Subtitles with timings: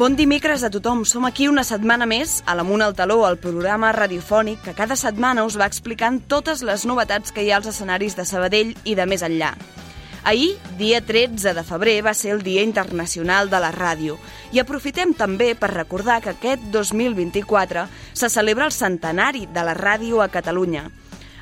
[0.00, 1.02] Bon dimecres a tothom.
[1.04, 5.42] Som aquí una setmana més a l'Amunt al Taló, el programa radiofònic que cada setmana
[5.44, 9.04] us va explicant totes les novetats que hi ha als escenaris de Sabadell i de
[9.04, 9.50] més enllà.
[10.24, 14.16] Ahir, dia 13 de febrer, va ser el Dia Internacional de la Ràdio
[14.56, 20.24] i aprofitem també per recordar que aquest 2024 se celebra el centenari de la ràdio
[20.24, 20.88] a Catalunya.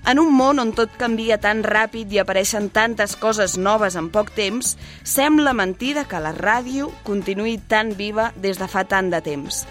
[0.07, 4.31] En un món on tot canvia tan ràpid i apareixen tantes coses noves en poc
[4.37, 9.65] temps, sembla mentida que la ràdio continuï tan viva des de fa tant de temps.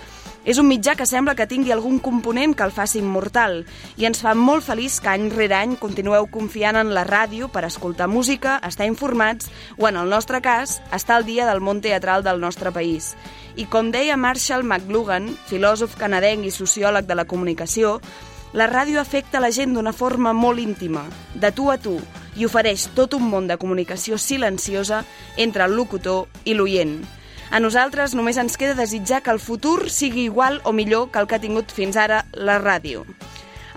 [0.48, 3.66] És un mitjà que sembla que tingui algun component que el faci immortal
[4.00, 7.66] i ens fa molt feliç que any rere any continueu confiant en la ràdio per
[7.68, 12.24] escoltar música, estar informats o, en el nostre cas, estar al dia del món teatral
[12.24, 13.18] del nostre país.
[13.60, 17.98] I com deia Marshall McLuhan, filòsof canadenc i sociòleg de la comunicació,
[18.54, 21.04] la ràdio afecta la gent d'una forma molt íntima,
[21.36, 21.98] de tu a tu,
[22.38, 25.04] i ofereix tot un món de comunicació silenciosa
[25.36, 27.00] entre el locutor i l'oient.
[27.52, 31.28] A nosaltres només ens queda desitjar que el futur sigui igual o millor que el
[31.28, 33.06] que ha tingut fins ara la ràdio.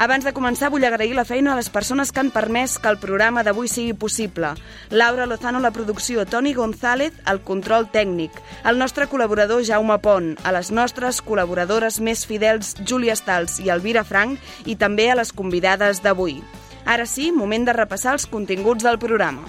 [0.00, 2.96] Abans de començar, vull agrair la feina a les persones que han permès que el
[3.02, 4.54] programa d'avui sigui possible.
[4.88, 8.32] Laura Lozano, la producció, Toni González, el control tècnic,
[8.64, 14.00] el nostre col·laborador Jaume Pont, a les nostres col·laboradores més fidels Júlia Stals i Elvira
[14.08, 16.40] Frank i també a les convidades d'avui.
[16.88, 19.44] Ara sí, moment de repassar els continguts del programa.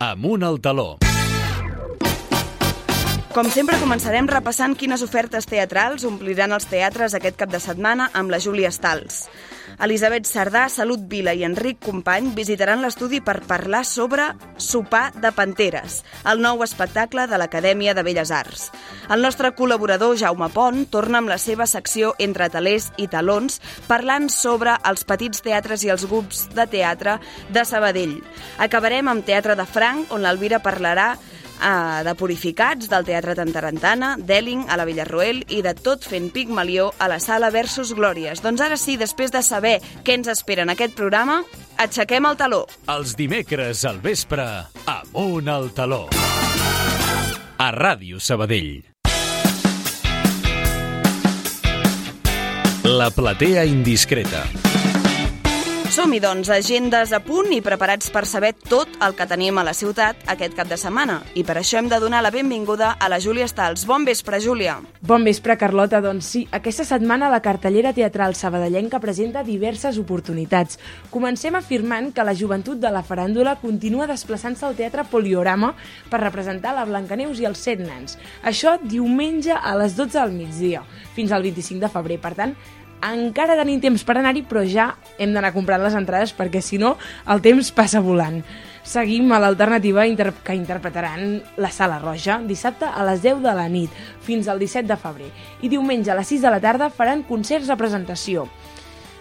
[0.00, 0.94] Amunt al taló.
[3.32, 8.28] Com sempre, començarem repassant quines ofertes teatrals ompliran els teatres aquest cap de setmana amb
[8.28, 9.22] la Júlia Stals.
[9.80, 14.28] Elisabet Sardà, Salut Vila i Enric Company visitaran l'estudi per parlar sobre
[14.60, 18.68] Sopar de Panteres, el nou espectacle de l'Acadèmia de Belles Arts.
[19.08, 24.28] El nostre col·laborador Jaume Pont torna amb la seva secció Entre talers i talons parlant
[24.28, 27.16] sobre els petits teatres i els grups de teatre
[27.48, 28.18] de Sabadell.
[28.60, 31.14] Acabarem amb Teatre de Franc, on l'Alvira parlarà
[31.60, 36.90] eh, de Purificats, del Teatre Tantarantana, d'Elling a la Villarroel i de Tot fent Pigmalió
[36.98, 38.42] a la Sala Versus Glòries.
[38.44, 41.42] Doncs ara sí, després de saber què ens espera en aquest programa,
[41.82, 42.64] aixequem el taló.
[42.92, 44.46] Els dimecres al vespre,
[44.86, 46.06] amunt al taló.
[47.58, 48.82] A Ràdio Sabadell.
[52.82, 54.42] La platea indiscreta.
[55.92, 59.74] Som-hi, doncs, agendes a punt i preparats per saber tot el que tenim a la
[59.76, 61.18] ciutat aquest cap de setmana.
[61.36, 63.84] I per això hem de donar la benvinguda a la Júlia Stals.
[63.84, 64.78] Bon vespre, Júlia.
[65.04, 66.00] Bon vespre, Carlota.
[66.00, 70.80] Doncs sí, aquesta setmana la cartellera teatral sabadellenca presenta diverses oportunitats.
[71.12, 75.74] Comencem afirmant que la joventut de la faràndula continua desplaçant-se al Teatre Poliorama
[76.08, 78.16] per representar la Blancaneus i els set nans.
[78.40, 82.22] Això diumenge a les 12 del migdia, fins al 25 de febrer.
[82.22, 82.56] Per tant,
[83.10, 86.96] encara tenim temps per anar-hi, però ja hem d'anar comprant les entrades perquè si no
[87.26, 88.42] el temps passa volant.
[88.82, 93.68] Seguim a l'alternativa inter que interpretaran la Sala Roja dissabte a les 10 de la
[93.70, 93.90] nit
[94.26, 95.30] fins al 17 de febrer
[95.62, 98.48] i diumenge a les 6 de la tarda faran concerts de presentació.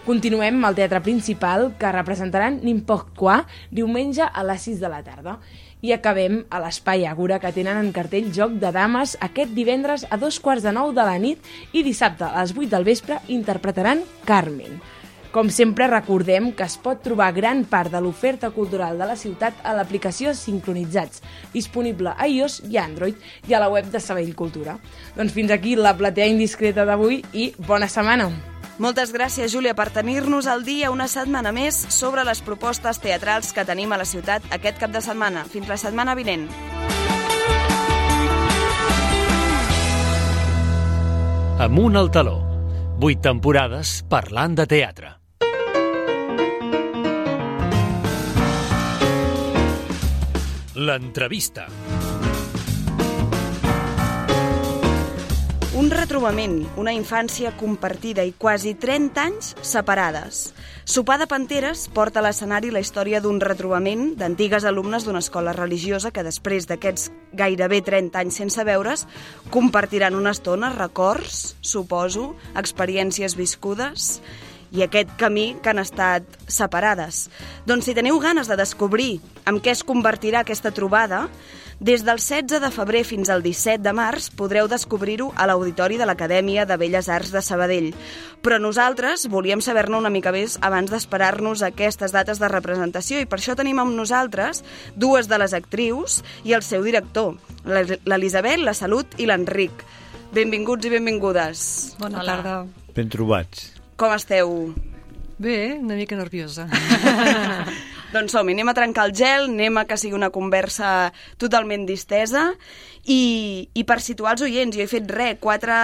[0.01, 5.37] Continuem al Teatre Principal que representaran N'importe quoi diumenge a les 6 de la tarda.
[5.81, 10.19] I acabem a l'Espai Agura, que tenen en cartell Joc de Dames aquest divendres a
[10.21, 11.41] dos quarts de nou de la nit
[11.73, 14.77] i dissabte a les 8 del vespre interpretaran Carmen.
[15.31, 19.63] Com sempre, recordem que es pot trobar gran part de l'oferta cultural de la ciutat
[19.63, 21.23] a l'aplicació Sincronitzats,
[21.55, 23.15] disponible a iOS i Android
[23.47, 24.77] i a la web de Sabell Cultura.
[25.15, 28.50] Doncs fins aquí la platea indiscreta d'avui i bona setmana!
[28.81, 33.65] Moltes gràcies, Júlia, per tenir-nos al dia una setmana més sobre les propostes teatrals que
[33.67, 35.43] tenim a la ciutat aquest cap de setmana.
[35.45, 36.47] Fins la setmana vinent.
[41.61, 42.39] Amunt al taló.
[42.97, 45.13] Vuit temporades parlant de teatre.
[50.73, 51.69] L'entrevista.
[55.81, 60.51] Un retrobament, una infància compartida i quasi 30 anys separades.
[60.85, 66.11] Sopar de Panteres porta a l'escenari la història d'un retrobament d'antigues alumnes d'una escola religiosa
[66.13, 69.07] que després d'aquests gairebé 30 anys sense veure's
[69.49, 74.19] compartiran una estona records, suposo, experiències viscudes
[74.71, 77.25] i aquest camí que han estat separades.
[77.65, 79.15] Doncs si teniu ganes de descobrir
[79.49, 81.25] amb què es convertirà aquesta trobada,
[81.81, 86.05] des del 16 de febrer fins al 17 de març podreu descobrir-ho a l'Auditori de
[86.05, 87.87] l'Acadèmia de Belles Arts de Sabadell.
[88.45, 93.39] Però nosaltres volíem saber-ne una mica més abans d'esperar-nos aquestes dates de representació i per
[93.41, 94.61] això tenim amb nosaltres
[94.93, 97.33] dues de les actrius i el seu director,
[97.65, 99.81] l'Elisabet, la Salut i l'Enric.
[100.37, 101.63] Benvinguts i benvingudes.
[101.97, 102.35] Bona Hola.
[102.37, 102.57] tarda.
[102.93, 103.71] Ben trobats.
[103.97, 104.75] Com esteu?
[105.41, 106.69] Bé, una mica nerviosa.
[108.11, 112.49] Doncs som anem a trencar el gel, anem a que sigui una conversa totalment distesa
[113.07, 115.77] i, i per situar els oients, jo he fet res, quatre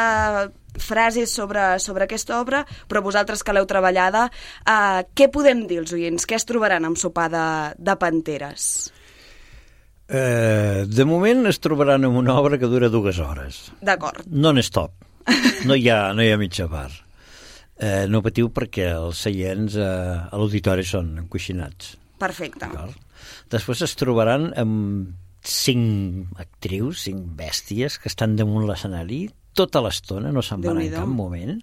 [0.78, 4.28] frases sobre, sobre aquesta obra, però vosaltres que l'heu treballada,
[4.68, 6.28] eh, què podem dir els oients?
[6.28, 7.48] Què es trobaran amb sopar de,
[7.80, 8.68] de Panteres?
[10.08, 13.68] Eh, de moment es trobaran amb una obra que dura dues hores.
[13.82, 14.28] D'acord.
[14.28, 15.04] Non-stop.
[15.68, 17.04] No hi ha, no hi ha mitja part.
[17.78, 21.98] Eh, no patiu perquè els seients eh, a l'auditori són encoixinats.
[22.22, 22.70] Perfecte.
[23.54, 25.16] Després es trobaran amb
[25.48, 29.28] cinc actrius, cinc bèsties que estan damunt l'escenari
[29.58, 31.58] tota l'estona, no se'n van en cap moment,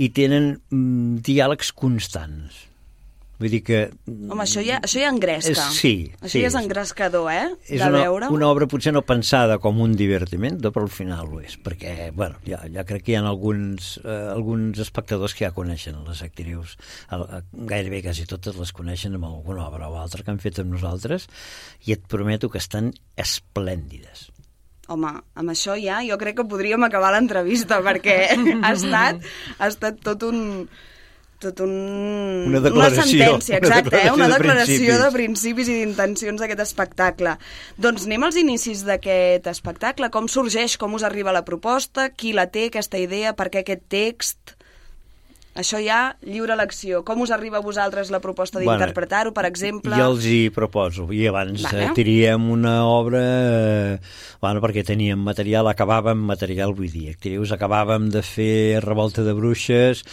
[0.00, 2.64] i tenen mm, diàlegs constants.
[3.40, 3.78] Vull dir que...
[4.04, 5.54] Home, això ja, això ja engresca.
[5.54, 5.92] És, sí.
[6.18, 6.42] Això sí.
[6.42, 7.46] ja és engrescador, eh?
[7.64, 8.28] És de una, veure.
[8.36, 12.36] una obra potser no pensada com un divertiment, però al final ho és, perquè, bueno,
[12.44, 16.76] ja, ja crec que hi ha alguns, eh, alguns espectadors que ja coneixen les actrius,
[17.16, 17.24] el,
[17.72, 21.24] gairebé quasi totes les coneixen amb alguna obra o altra que han fet amb nosaltres,
[21.88, 24.28] i et prometo que estan esplèndides.
[24.92, 28.20] Home, amb això ja jo crec que podríem acabar l'entrevista perquè
[28.66, 29.24] ha estat,
[29.56, 30.68] ha estat tot un
[31.40, 31.72] tot un...
[32.50, 34.14] una, declaració, una sentència, exacte, una declaració, eh?
[34.14, 35.02] una de, declaració principis.
[35.02, 37.34] de principis i d'intencions d'aquest espectacle.
[37.80, 40.10] Doncs anem als inicis d'aquest espectacle.
[40.12, 43.86] Com sorgeix, com us arriba la proposta, qui la té, aquesta idea, per què aquest
[43.92, 44.56] text...
[45.58, 47.00] Això ja, lliure elecció.
[47.02, 49.96] Com us arriba a vosaltres la proposta d'interpretar-ho, per exemple?
[49.98, 51.88] Jo els hi proposo, i abans Vale.
[51.88, 53.96] eh, tríem una obra, eh,
[54.40, 60.04] bueno, perquè teníem material, acabàvem material, vull dir, actrius, acabàvem de fer Revolta de Bruixes,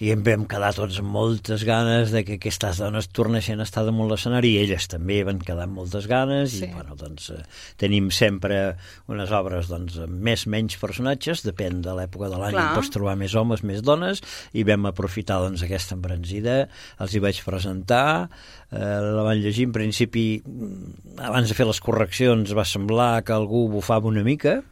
[0.00, 3.84] i em vam quedar tots amb moltes ganes de que aquestes dones tornessin a estar
[3.86, 6.66] damunt l'escenari, i elles també van quedar amb moltes ganes, sí.
[6.66, 7.40] i bueno, doncs eh,
[7.78, 8.74] tenim sempre
[9.06, 13.38] unes obres doncs, amb més menys personatges, depèn de l'època de l'any, pots trobar més
[13.38, 16.62] homes, més dones, i vam aprofitar doncs, aquesta embranzida,
[17.02, 18.28] els hi vaig presentar,
[18.70, 23.36] eh, la van llegir, en principi, mm, abans de fer les correccions va semblar que
[23.36, 24.62] algú bufava una mica,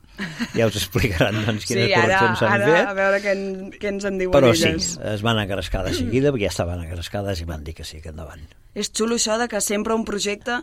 [0.57, 2.91] ja us explicaran doncs, quines sí, ara, correccions s'han ara, fet.
[2.91, 4.93] a veure què, en, què ens en diuen Però sí, elles.
[5.15, 8.13] es van agrescar de seguida, perquè ja estaven agrescades i van dir que sí, que
[8.15, 8.43] endavant.
[8.79, 10.63] És xulo això de que sempre un projecte,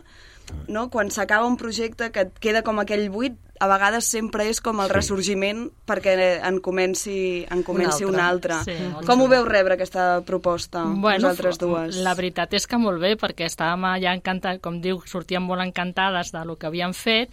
[0.68, 0.90] no?
[0.90, 4.82] quan s'acaba un projecte que et queda com aquell buit, a vegades sempre és com
[4.82, 4.92] el Sí.
[4.92, 8.58] ressorgiment perquè en comenci, en comenci un altre.
[8.64, 11.96] Sí, molt com ho veu rebre aquesta proposta, vosaltres dues?
[12.04, 16.32] La veritat és que molt bé, perquè estàvem allà encantats, com diu, sortíem molt encantades
[16.32, 17.30] de lo que havíem fet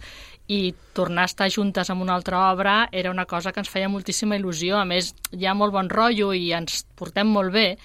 [0.48, 3.88] i tornar a estar juntes amb una altra obra era una cosa que ens feia
[3.88, 4.76] moltíssima il·lusió.
[4.80, 7.76] A més, hi ha molt bon rotllo i ens portem molt bé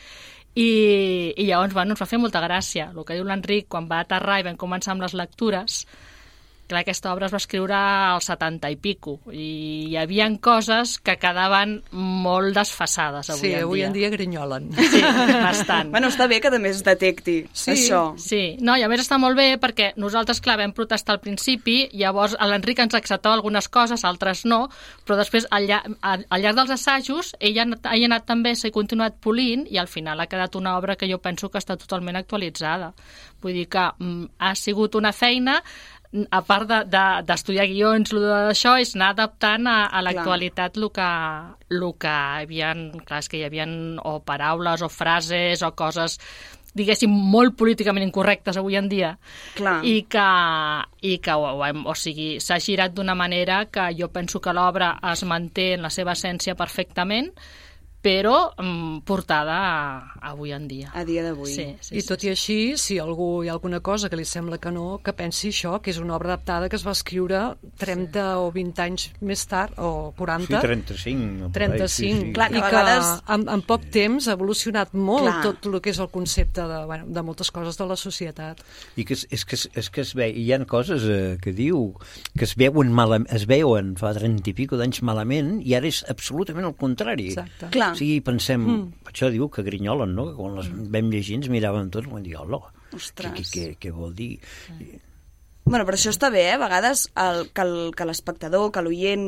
[0.56, 2.90] i, i llavors bueno, ens va fer molta gràcia.
[2.96, 5.84] El que diu l'Enric, quan va aterrar i vam començar amb les lectures,
[6.70, 9.48] clar, aquesta obra es va escriure als 70 i pico i
[9.90, 13.88] hi havia coses que quedaven molt desfasades avui Sí, en avui dia.
[13.88, 14.70] en dia grinyolen.
[14.78, 15.90] Sí, bastant.
[15.96, 17.72] Bueno, està bé que també es detecti Sí.
[17.74, 18.14] això.
[18.18, 21.90] Sí, no, i a més està molt bé perquè nosaltres, clar, vam protestar al principi,
[21.94, 24.68] llavors l'Enric ens acceptava algunes coses, altres no,
[25.06, 28.26] però després al, llarg, al, al llarg dels assajos ell ha, anat- ell ha anat
[28.30, 31.58] també, s'ha continuat polint i al final ha quedat una obra que jo penso que
[31.58, 32.94] està totalment actualitzada.
[33.42, 35.62] Vull dir que mm, ha sigut una feina
[36.32, 40.78] a part de- de- d'estudiar de, guions, lo d'això, és anar adaptant a, a l'actualitat
[40.78, 41.10] el que,
[41.70, 42.74] el que hi havia,
[43.06, 43.68] clar, que hi havia
[44.04, 46.18] o paraules o frases o coses
[46.74, 49.18] diguéssim, molt políticament incorrectes avui en dia
[49.56, 49.80] Clar.
[49.84, 50.26] i que,
[51.02, 55.00] i que o, o, o sigui, s'ha girat d'una manera que jo penso que l'obra
[55.12, 57.32] es manté en la seva essència perfectament
[58.02, 60.88] però mm, portada a, a avui en dia.
[60.96, 61.52] A dia d'avui.
[61.52, 64.24] Sí, sí, I sí, tot i així, si algú hi ha alguna cosa que li
[64.24, 67.42] sembla que no, que pensi això, que és una obra adaptada que es va escriure
[67.82, 70.48] 30 o 20 anys més tard, o 40.
[70.48, 71.50] Sí, 35.
[71.52, 71.90] per ahí, 35.
[71.90, 72.32] Sí, sí.
[72.38, 75.42] Clar, I que vegades- en, en poc temps ha evolucionat molt Clar.
[75.50, 78.64] tot el que és el concepte de, bueno, de moltes coses de la societat.
[78.96, 81.52] I que és, és, que, es- és que es ve, hi ha coses eh, que
[81.52, 81.90] diu
[82.38, 86.06] que es veuen, malament, es veuen fa 30 i pico d'anys malament i ara és
[86.08, 87.30] absolutament el contrari.
[87.34, 87.68] Exacte.
[87.76, 87.89] Clar.
[87.92, 89.10] O sigui, pensem, mm.
[89.12, 90.30] això diu que grinyolen, no?
[90.30, 92.62] Que quan les vam llegir ens miràvem tots i vam dir, hola,
[92.96, 93.36] Ostres.
[93.38, 94.36] què, què, què vol dir?
[95.66, 96.54] Bueno, però això està bé, eh?
[96.56, 97.52] A vegades el,
[97.94, 99.28] que l'espectador, que l'oient,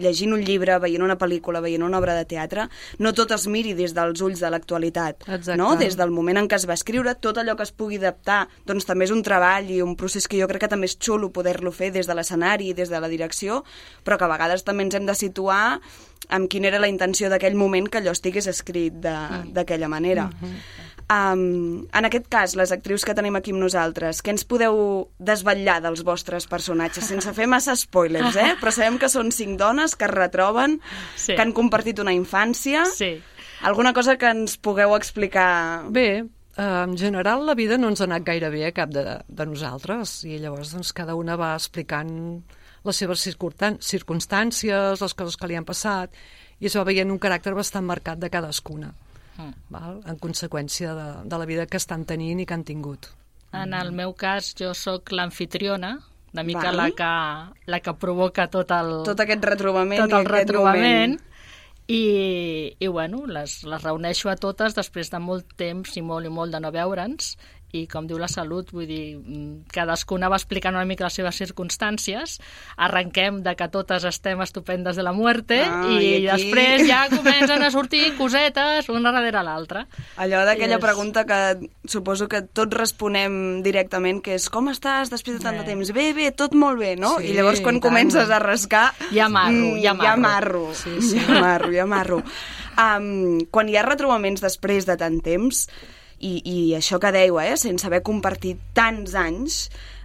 [0.00, 2.64] llegint un llibre, veient una pel·lícula, veient una obra de teatre,
[2.98, 5.22] no tot es miri des dels ulls de l'actualitat.
[5.60, 5.68] No?
[5.78, 8.84] Des del moment en què es va escriure, tot allò que es pugui adaptar, doncs
[8.88, 11.70] també és un treball i un procés que jo crec que també és xulo poder-lo
[11.70, 13.62] fer des de l'escenari des de la direcció,
[14.02, 15.78] però que a vegades també ens hem de situar
[16.30, 20.30] amb quina era la intenció d'aquell moment que allò estigués escrit de- d'aquella manera.
[21.10, 25.80] Um, en aquest cas, les actrius que tenim aquí amb nosaltres, què ens podeu desvetllar
[25.82, 27.08] dels vostres personatges?
[27.10, 28.52] Sense fer massa spoilers, eh?
[28.60, 30.78] Però sabem que són cinc dones que es retroben,
[31.16, 31.34] Sí.
[31.34, 32.84] que han compartit una infància.
[32.86, 33.16] Sí.
[33.66, 35.82] Alguna cosa que ens pugueu explicar?
[35.90, 39.18] Bé, eh, en general la vida no ens ha anat gaire bé a cap de,
[39.26, 42.44] de nosaltres i llavors doncs, cada una va explicant
[42.84, 43.20] les seves
[43.82, 46.14] circumstàncies, les coses que li han passat
[46.60, 48.94] i es va veient un caràcter bastant marcat de cadascuna
[49.40, 49.54] Mm.
[49.72, 49.98] val?
[50.06, 53.10] en conseqüència de, de la vida que estan tenint i que han tingut.
[53.56, 55.96] En el meu cas, jo sóc l'anfitriona,
[56.32, 56.76] una mica Val.
[56.76, 57.10] la que,
[57.66, 61.18] la que provoca tot el, Tot aquest retrobament tot el retrobament.
[61.90, 66.30] I, i bueno, les, les reuneixo a totes després de molt temps i molt i
[66.30, 67.32] molt de no veure'ns
[67.72, 71.36] i com diu la Salut, vull dir, mm, cadascuna va explicant una mica les seves
[71.38, 72.38] circumstàncies,
[72.76, 77.04] arrenquem de que totes estem estupendes de la muerte Ah, i, i aquí- després ja
[77.12, 79.86] comencen a sortir cosetes una darrere l'altra.
[80.16, 85.38] Allò d'aquella és- pregunta que suposo que tots responem directament, que és com estàs després
[85.38, 85.92] de tant de temps?
[85.92, 87.18] Bé, bé, tot molt bé, no?
[87.18, 87.82] Sí, I llavors quan tant.
[87.90, 88.92] comences a rascar...
[89.12, 90.20] Ja marro, ja Ja marro.
[90.20, 91.18] marro, Sí, sí.
[91.26, 92.22] ja marro, ja marro.
[92.80, 95.66] Um, quan hi ha retrobaments després de tant temps,
[96.20, 99.62] i, i això que dèiu, eh, sense haver compartit tants anys,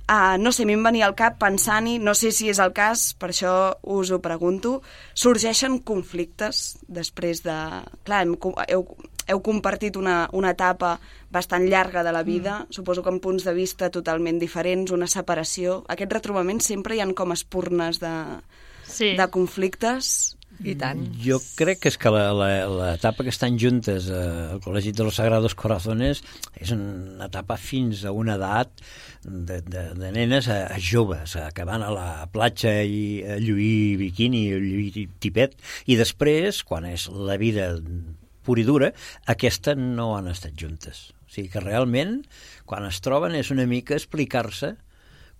[0.10, 2.74] uh, no sé, a mi em venia al cap pensant-hi, no sé si és el
[2.76, 3.56] cas, per això
[3.96, 4.80] us ho pregunto,
[5.14, 7.58] sorgeixen conflictes després de...
[8.08, 8.36] Clar, hem,
[8.70, 8.86] heu,
[9.26, 10.96] heu compartit una, una etapa
[11.34, 12.78] bastant llarga de la vida, mm.
[12.78, 15.82] suposo que amb punts de vista totalment diferents, una separació.
[15.92, 18.16] Aquests retrobaments sempre hi han com espurnes de,
[18.86, 19.16] Sí.
[19.18, 20.35] de conflictes.
[20.64, 21.02] I tant.
[21.20, 24.20] Jo crec que és que l'etapa que estan juntes eh,
[24.56, 26.22] al Col·legi de los Sagrados Corazones
[26.56, 28.72] és una etapa fins a una edat
[29.26, 33.40] de, de, de nenes a, a joves, a, que van a la platja i a
[33.42, 35.58] lluir biquini, a lluir tipet,
[35.92, 37.74] i després, quan és la vida
[38.46, 38.92] pura i dura,
[39.28, 41.10] aquesta no han estat juntes.
[41.26, 42.22] O sigui que realment,
[42.70, 44.76] quan es troben, és una mica explicar-se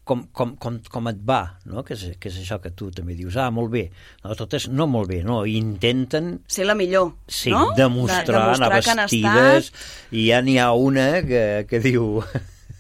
[0.06, 1.84] com, com, com, com et va, no?
[1.84, 3.88] que, és, que és això que tu també dius, ah, molt bé,
[4.24, 7.72] no, tot és no molt bé, no, intenten Ser la millor, sí, no?
[7.78, 10.12] demostrar, de, demostrar anar vestides, estat...
[10.14, 12.22] i ja n'hi ha una que, que diu...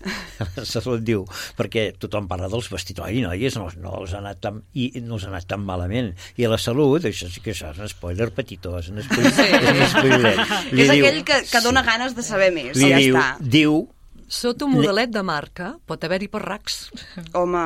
[0.69, 1.23] Salut diu,
[1.57, 5.17] perquè tothom parla dels vestits, oi, noies, no, no els ha anat tan, i no
[5.17, 6.11] els ha anat tan malament.
[6.37, 9.33] I a la Salut, això sí que això és un spoiler petitó, és un spoiler.
[9.33, 9.47] Sí.
[9.49, 10.35] És, un spoiler.
[10.85, 13.49] És aquell que, que dona ganes de saber més, li ja diu, està.
[13.57, 13.79] diu,
[14.27, 16.89] Sota un modelet de marca pot haver-hi parracs.
[17.33, 17.65] Home,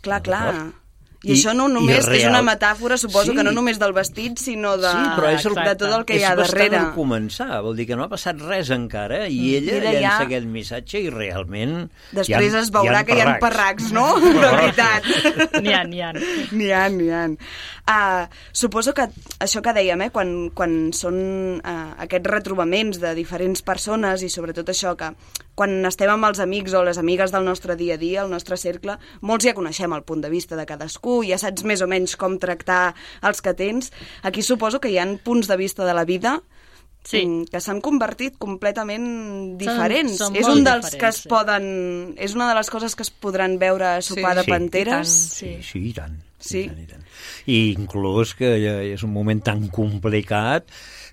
[0.00, 0.54] clar, clar.
[1.20, 3.36] I, I- això no només és una metàfora, suposo Sí.
[3.36, 6.16] que no només del vestit, sinó de, Sí, però és el- de tot el que
[6.16, 6.70] hi ha és darrere.
[6.70, 10.00] bastant al començar, vol dir que no ha passat res encara i ella Ella llença
[10.00, 11.90] ja- aquest missatge i realment...
[12.12, 14.06] Després hi ha, es veurà que hi ha parracs, no?
[14.18, 15.04] De veritat.
[15.60, 16.12] N'hi ha, n'hi ha.
[16.52, 17.26] N'hi ha, n'hi ha.
[17.90, 19.04] Uh, suposo que
[19.40, 24.72] això que dèiem, eh, quan, quan són uh, aquests retrobaments de diferents persones i sobretot
[24.72, 25.12] això que
[25.60, 28.56] quan estem amb els amics o les amigues del nostre dia a dia, el nostre
[28.56, 32.16] cercle, molts ja coneixem el punt de vista de cadascú, ja saps més o menys
[32.16, 32.94] com tractar
[33.28, 33.90] els que tens.
[34.24, 36.38] Aquí suposo que hi ha punts de vista de la vida
[37.00, 37.24] Sí.
[37.24, 40.18] mm, que s'han convertit completament diferents.
[40.20, 41.28] són és molt un dels que es sí.
[41.28, 42.14] poden...
[42.20, 44.52] És una de les coses que es podran veure a sopar Sí, de sí, i
[44.52, 45.14] panteres.
[45.40, 46.18] Sí, sí, i tant.
[46.38, 46.64] Sí.
[46.64, 47.06] I, tant, i, tant.
[47.46, 50.68] I inclús que ja és un moment tan complicat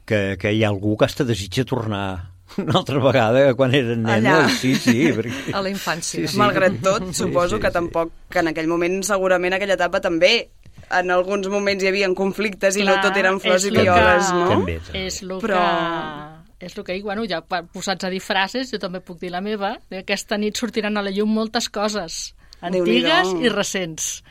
[0.05, 4.21] que, que hi ha algú que hasta desitja tornar una altra vegada quan eren Allà.
[4.43, 4.59] nenes.
[4.61, 4.95] Sí, sí.
[5.15, 5.53] Perquè...
[5.53, 6.21] A la infància.
[6.23, 6.37] Sí, sí.
[6.39, 7.73] Malgrat tot, suposo sí, que sí.
[7.79, 10.49] tampoc, que en aquell moment, segurament, aquella etapa també,
[10.87, 14.33] en alguns moments hi havia conflictes i no Clar, tot eren flors i violes, que-
[14.39, 14.49] no?
[14.55, 15.05] També, també.
[15.07, 16.33] És el Però- que...
[16.65, 19.43] És el que dic, bueno, ja posats a dir frases, jo també puc dir la
[19.45, 22.33] meva, que aquesta nit sortiran a la llum moltes coses,
[22.65, 24.23] antigues i recents.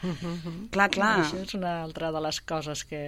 [0.75, 1.13] Clar, clar.
[1.23, 3.03] Això és una altra de les coses que...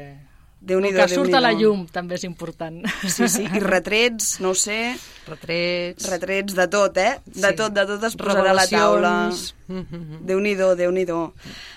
[0.60, 2.80] Déu-n'hi-do, que surt a la llum també és important.
[3.06, 4.96] Sí, sí, i retrets, no ho sé,
[5.28, 6.08] Retrets.
[6.10, 7.20] retrets de tot, eh?
[7.24, 7.54] De Sí.
[7.56, 9.12] tot, de tot es posarà a la taula.
[9.30, 9.54] Revelacions.
[9.68, 10.18] Mhm.
[10.26, 11.20] Déu-n'hi-do, déu nhi déu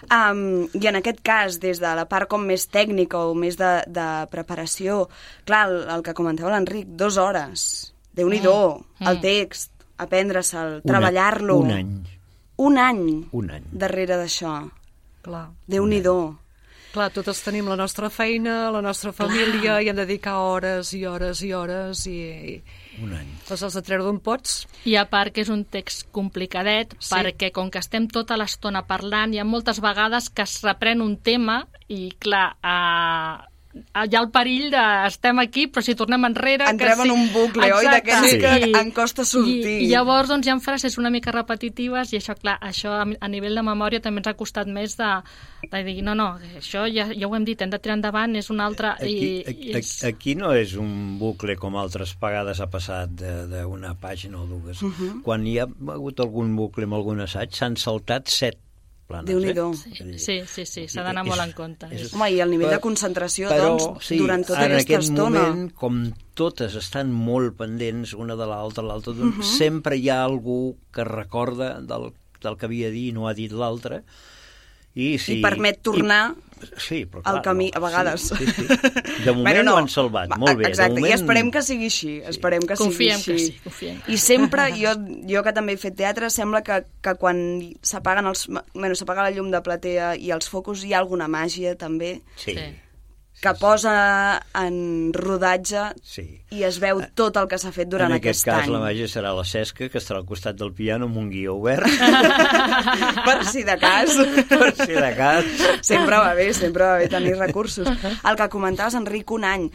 [0.10, 3.84] um, I en aquest cas, des de la part com més tècnica o més de,
[3.88, 5.10] de preparació,
[5.46, 9.08] clar, el, el que comentava l'Enric, dues hores, Déu-n'hi-do, Mm.
[9.08, 11.60] el text, aprendre-se'l, treballar-lo.
[11.60, 11.94] Un any.
[12.58, 13.64] Un any Un any.
[13.72, 14.70] darrere d'això.
[15.22, 15.50] Clar.
[15.68, 16.38] Déu-n'hi-do.
[16.92, 21.06] Clar, totes tenim la nostra feina, la nostra família, i hem de dedicar hores i
[21.08, 22.18] hores i hores, i,
[22.52, 23.30] i Un any.
[23.48, 24.66] les has de treure d'on pots.
[24.84, 27.14] I a part que és un text complicadet, Sí.
[27.16, 31.16] perquè com que estem tota l'estona parlant, hi ha moltes vegades que es reprèn un
[31.16, 36.66] tema i, clar, eh, hi ha el perill de estem aquí, però si tornem enrere...
[36.70, 37.86] Entrem que en un bucle, oi?
[37.86, 38.12] Exacte.
[38.12, 39.60] D'aquells que I- en costa sortir.
[39.64, 43.06] I, I llavors doncs, hi ha frases una mica repetitives i això, clar, això a,
[43.08, 45.10] a nivell de memòria també ens ha costat més de,
[45.72, 48.50] de dir, no, no, això ja, ja ho hem dit, hem de tirar endavant, és
[48.54, 48.94] un altre...
[48.98, 49.94] Aquí, i, aquí, i és...
[50.08, 54.82] aquí no és un bucle com altres vegades ha passat de- d'una pàgina o dues.
[54.82, 55.22] Uh -huh.
[55.24, 58.58] Quan hi ha hagut algun bucle amb algun assaig, s'han saltat set
[59.12, 59.28] planes.
[59.30, 59.68] Déu-n'hi-do.
[59.74, 59.94] Eh?
[60.00, 61.88] Vull dir, Sí, sí, sí, s'ha d'anar és- molt en compte.
[61.92, 64.96] és- Home, i el nivell Però- de concentració, però, doncs, sí, durant tota en aquesta
[64.98, 65.30] aquest estona.
[65.50, 66.02] moment, com
[66.34, 69.44] totes estan molt pendents una de l'altra, l'altra, doncs Mhm.
[69.58, 73.52] sempre hi ha algú que recorda del, del que havia dit i no ha dit
[73.52, 74.04] l'altre,
[74.96, 78.28] i, sí, I permet tornar i, sí, però, al clar, camí, no, a vegades.
[78.30, 79.24] Sí, sí, sí.
[79.26, 79.74] De moment no.
[79.74, 80.68] ho han salvat, Va, molt bé.
[80.70, 81.10] Exacte, de moment...
[81.10, 83.48] i esperem que sigui així, esperem que Confiem sigui que així.
[83.56, 83.98] sí, confiem.
[84.14, 84.94] I sempre, jo,
[85.32, 87.42] jo que també he fet teatre, sembla que, que quan
[87.82, 88.46] s'apaguen els...
[88.52, 92.54] Bueno, s'apaga la llum de platea i els focus hi ha alguna màgia, també, Sí,
[92.58, 92.70] Sí.
[93.42, 96.24] Que posa en rodatge sí.
[96.54, 98.74] i es veu tot el que s'ha fet durant en aquest aquest cas any.
[98.76, 101.90] la màgia serà la Cesca, que estarà al costat del piano amb un guió obert,
[103.28, 104.14] per si de cas.
[104.52, 105.50] per si de cas.
[105.82, 107.90] sempre va bé, sempre va bé tenir recursos.
[107.90, 109.68] El que comentaves, Enric, un any.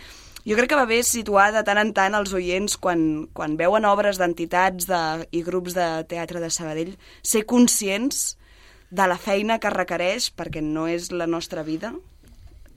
[0.46, 3.00] Jo crec que va bé situar de tant en tant els oients quan,
[3.35, 5.02] quan veuen obres d'entitats de,
[5.35, 6.94] i grups de teatre de Sabadell,
[7.26, 8.37] ser conscients
[8.94, 11.96] de la feina que requereix, perquè no és la nostra vida,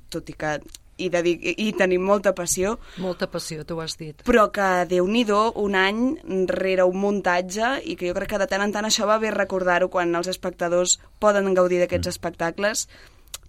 [0.10, 0.58] tot i que
[1.00, 4.24] hi, dedic, hi tenim molta passió, Molta passió, tu ho has dit.
[4.28, 8.48] però que déu nhi un any rere un muntatge i que jo crec que de
[8.48, 12.88] tant en tant això va bé recordar-ho quan els espectadors poden gaudir d'aquests espectacles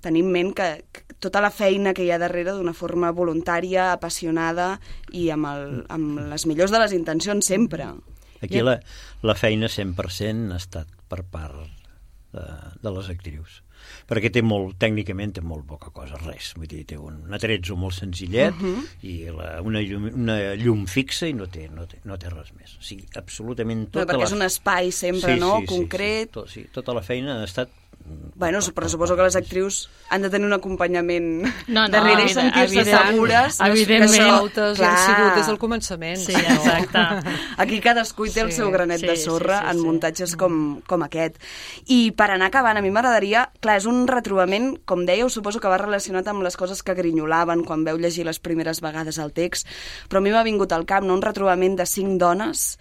[0.00, 3.92] tenir en ment que, que tota la feina que hi ha darrere d'una forma voluntària,
[3.92, 4.80] apassionada
[5.12, 7.90] i amb, el, amb les millors de les intencions sempre.
[8.40, 8.78] Aquí la,
[9.22, 11.79] la feina 100% ha estat per part
[12.34, 12.46] de,
[12.82, 13.60] de les actrius
[14.10, 16.52] perquè té molt, tècnicament té molt poca cosa, res.
[16.58, 18.84] Vull dir, té un, un atrezzo molt senzillet uh -huh.
[19.06, 22.52] i la, una, llum, una llum fixa i no té, no té, no té res
[22.58, 22.76] més.
[22.78, 24.26] O sigui, absolutament Tota tota perquè la...
[24.26, 26.28] és un espai sempre, sí, no?, sí, concret.
[26.28, 27.70] Sí, sí, tot, sí, tota la feina ha estat...
[28.35, 32.30] Bueno, però suposo que les actrius han de tenir un acompanyament No, no, darrere i
[32.32, 33.59] sentir-se evident- segures.
[33.61, 34.11] evidentment.
[34.11, 36.16] que això- hi han sigut des del començament.
[36.16, 36.54] Sí, no?
[36.56, 37.30] exacte.
[37.62, 39.85] Aquí cadascú hi té el Sí, seu granet sí, de sí, sorra sí, en sí.
[39.87, 41.37] muntatges com, com aquest.
[41.87, 43.50] I per anar acabant, a mi m'agradaria...
[43.61, 47.62] Clar, és un retrobament, com dèieu, suposo que va relacionat amb les coses que grinyolaven
[47.68, 49.68] quan veu llegir les primeres vegades el text,
[50.09, 51.14] però a mi m'ha vingut al cap no?
[51.14, 52.78] un retrobament de cinc dones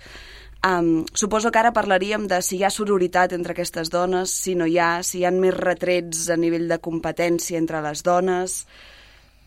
[0.59, 4.65] Um, suposo que ara parlaríem de si hi ha sororitat entre aquestes dones, si no
[4.67, 8.65] hi ha, si hi ha més retrets a nivell de competència entre les dones.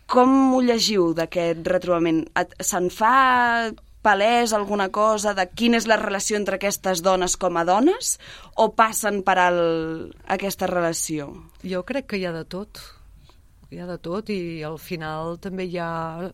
[0.09, 2.23] Com ho llegiu d'aquest retrobament?
[2.41, 3.71] Et- Se'n fa
[4.03, 8.17] palès alguna cosa de quina és la relació entre aquestes dones com a dones
[8.57, 9.61] o passen per al,
[10.27, 11.29] aquesta relació?
[11.63, 12.81] Jo crec que hi ha de tot.
[13.71, 16.33] Hi ha de tot i al final també hi ha,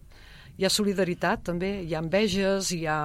[0.57, 1.81] hi ha solidaritat, també.
[1.83, 3.01] Hi ha enveges, hi ha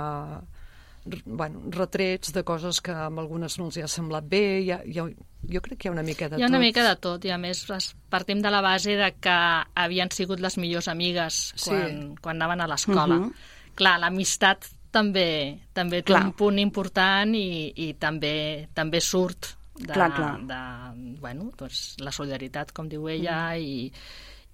[1.25, 4.43] bueno, retrets de coses que amb algunes no els hi ha semblat bé.
[4.63, 5.05] Hi ha, hi ha,
[5.53, 6.65] jo crec que hi ha una mica de Hi ha una tot.
[6.65, 7.65] mica de tot, i a més
[8.09, 9.35] partim de la base de que
[9.75, 11.69] havien sigut les millors amigues Sí.
[11.69, 13.17] quan, quan anaven a l'escola.
[13.19, 13.33] Mhm.
[13.75, 16.25] Clar, l'amistat també també té Clar.
[16.27, 20.39] un punt important i, i també també surt de, Clar, clar.
[20.45, 23.91] de bueno, doncs, la solidaritat, com diu ella, i,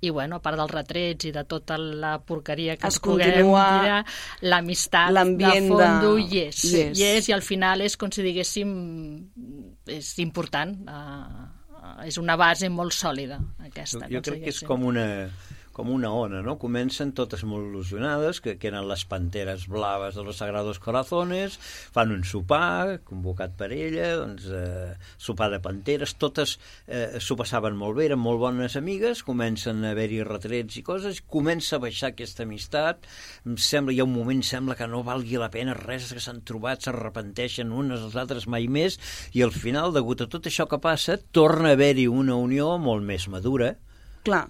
[0.01, 3.31] i bueno, a part dels retrets i de tota la porqueria que Es ens puguem
[3.33, 3.99] continua mirar,
[4.47, 6.97] l'amistat de l'ambient de- fondo hi és, és.
[6.97, 8.71] hi és i al final és com si diguéssim
[9.87, 14.83] és important uh, és una base molt sòlida aquesta, Jo, jo crec que és com
[14.87, 15.05] una,
[15.79, 16.57] com una ona, no?
[16.59, 21.55] Comencen totes molt il·lusionades, que, que eren les panteres blaves de los Sagrados Corazones,
[21.95, 27.79] fan un sopar, convocat per ella, doncs, eh, sopar de panteres, totes eh, s'ho passaven
[27.79, 32.11] molt bé, eren molt bones amigues, comencen a haver-hi retrets i coses, comença a baixar
[32.11, 33.07] aquesta amistat,
[33.47, 36.43] em sembla, hi ha un moment, sembla que no valgui la pena res, que s'han
[36.43, 38.99] trobat, s'arrepenteixen unes als altres mai més,
[39.31, 43.07] i al final, degut a tot això que passa, torna a haver-hi una unió molt
[43.07, 43.77] més madura,
[44.27, 44.49] Clar.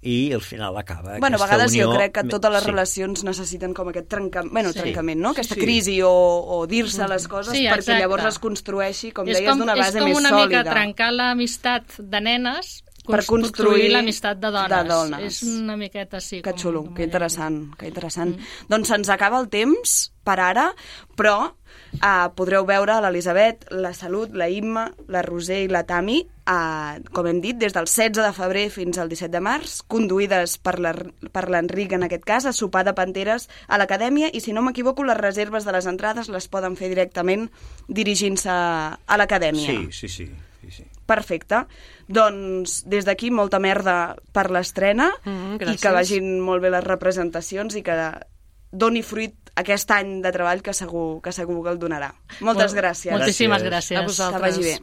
[0.00, 1.86] I al final acaba Bueno, a aquesta vegades unió...
[1.90, 2.70] jo crec que totes les sí.
[2.70, 4.78] relacions necessiten com aquest trencament, bueno, Sí.
[4.78, 5.30] trencament, no?
[5.30, 5.60] Aquesta Sí.
[5.60, 9.74] crisi o, o dir-se les coses Sí, perquè llavors es construeixi, com és deies, d'una
[9.74, 10.46] base és com més una sòlida.
[10.62, 14.70] mica trencar l'amistat de nenes Per construir l'amistat de dones.
[14.70, 15.24] de dones.
[15.32, 16.42] És una miqueta així.
[16.42, 18.36] Que com- xulo, com que interessant, que interessant.
[18.36, 18.68] Mm.
[18.68, 20.74] Doncs se'ns acaba el temps per ara,
[21.16, 26.98] però uh, podreu veure l'Elisabet, la Salut, la Imma, la Roser i la Tami, uh,
[27.14, 30.76] com hem dit, des del 16 de febrer fins al 17 de març, conduïdes per
[30.78, 35.16] l'Enric, en aquest cas, a sopar de panteres a l'acadèmia, i si no m'equivoco, les
[35.16, 37.48] reserves de les entrades les poden fer directament
[37.88, 39.66] dirigint-se a l'acadèmia.
[39.66, 40.28] Sí, sí, sí.
[41.08, 41.62] Perfecte.
[42.06, 45.80] Doncs des d'aquí molta merda per l'estrena Mm, i gràcies.
[45.80, 47.96] que vagin molt bé les representacions i que
[48.70, 52.12] doni fruit aquest any de treball que segur que segur que el donarà.
[52.40, 53.12] Moltes Molt- gràcies.
[53.16, 53.96] Moltíssimes Gràcies.
[53.96, 53.98] gràcies.
[53.98, 54.42] A vosaltres.
[54.42, 54.78] Que vagi bé.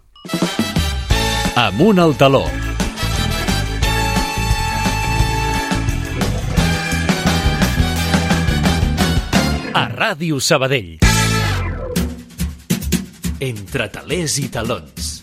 [1.56, 2.44] Amunt al taló.
[9.74, 10.98] A Ràdio Sabadell.
[13.44, 15.15] Entre talers i talons.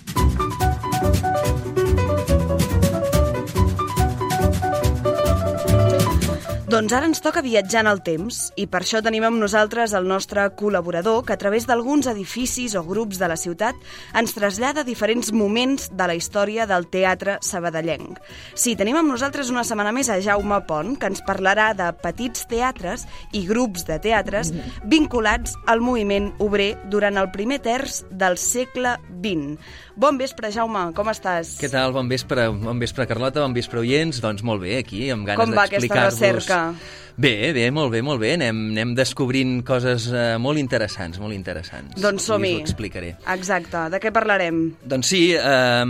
[6.83, 10.09] Doncs ara ens toca viatjar en el temps i per això tenim amb nosaltres el
[10.11, 13.79] nostre col·laborador que a través d'alguns edificis o grups de la ciutat
[14.18, 18.18] ens trasllada a diferents moments de la història del teatre sabadellenc.
[18.59, 22.49] Sí, tenim amb nosaltres una setmana més a Jaume Pont que ens parlarà de petits
[22.51, 24.51] teatres i grups de teatres
[24.83, 29.55] vinculats al moviment obrer durant el primer terç del segle XX.
[29.95, 31.55] Bon vespre, Jaume, com estàs?
[31.62, 31.95] Què tal?
[31.95, 34.18] Bon vespre, bon vespre Carlota, bon vespre oients.
[34.18, 36.18] Doncs molt bé, aquí, amb ganes Com va aquesta d'explicar-vos...
[36.18, 36.71] recerca?
[37.14, 38.30] Bé, bé, molt bé, molt bé.
[38.38, 41.98] Anem, anem descobrint coses eh, molt interessants, molt interessants.
[42.00, 42.54] Doncs som-hi.
[42.54, 43.11] Us ho explicaré.
[43.35, 43.82] Exacte.
[43.92, 44.62] De què parlarem?
[44.88, 45.85] Doncs sí, eh,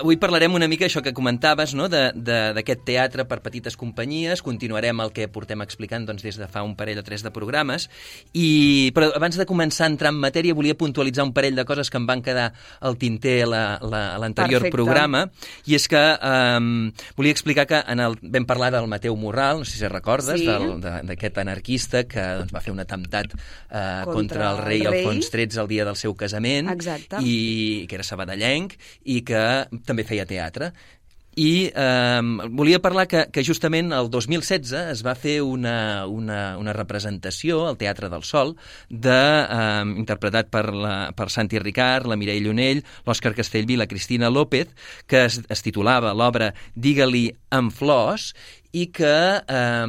[0.00, 1.90] avui parlarem una mica això que comentaves, no?
[1.92, 4.40] de- de- d'aquest teatre per petites companyies.
[4.40, 7.90] Continuarem el que portem explicant doncs, des de fa un parell o tres de programes.
[8.32, 11.90] I, però abans de començar a entrar en matèria, volia puntualitzar un parell de coses
[11.90, 14.76] que em van quedar al tinter a la- la- l'anterior Perfecte.
[14.80, 15.26] programa.
[15.66, 19.64] I és que eh, volia explicar que en el, vam parlar del Mateu Morral, no
[19.68, 20.46] sé si recordes, Sí.
[21.08, 25.04] d'aquest anarquista que doncs, va fer un atemptat eh, Contra contra el rei el rei.
[25.04, 27.22] Alfons XIII el dia del seu casament Exacte.
[27.24, 30.72] i que era sabadellenc i que també feia teatre.
[31.36, 32.20] I eh,
[32.54, 37.78] volia parlar que, que justament el 2016 es va fer una, una, una representació al
[37.80, 38.54] Teatre del Sol
[38.88, 44.30] de, eh, interpretat per, la, per Santi Ricard, la Mireia Llunell, l'Òscar Castellví la Cristina
[44.30, 44.70] López,
[45.10, 48.32] que es, es titulava l'obra Digue-li amb flors
[48.74, 49.86] i que eh,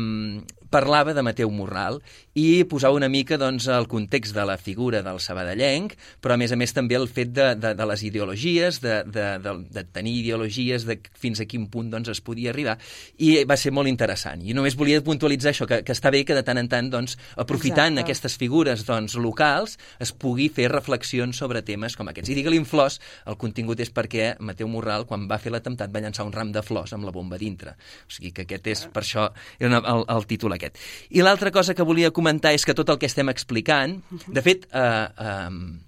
[0.76, 2.02] parlava de Mateu Morral
[2.36, 6.52] i posava una mica doncs, el context de la figura del sabadellenc, però a més
[6.52, 10.18] a més també el fet de, de, de les ideologies, de, de, de, de tenir
[10.20, 12.76] ideologies, de fins a quin punt doncs, es podia arribar,
[13.24, 14.44] i va ser molt interessant.
[14.44, 17.16] I només volia puntualitzar això, que, que està bé que de tant en tant, doncs,
[17.40, 18.04] aprofitant Exacte.
[18.04, 22.34] aquestes figures doncs, locals, es pugui fer reflexions sobre temes com aquests.
[22.34, 26.04] I digue-li en flors, el contingut és perquè Mateu Morral, quan va fer l'atemptat, va
[26.04, 27.78] llançar un ram de flors amb la bomba dintre.
[28.04, 30.65] O sigui que aquest és, per això, era una, el, el títol aquest.
[31.10, 34.66] I l'altra cosa que volia comentar és que tot el que estem explicant, de fet,
[34.74, 35.84] eh, eh,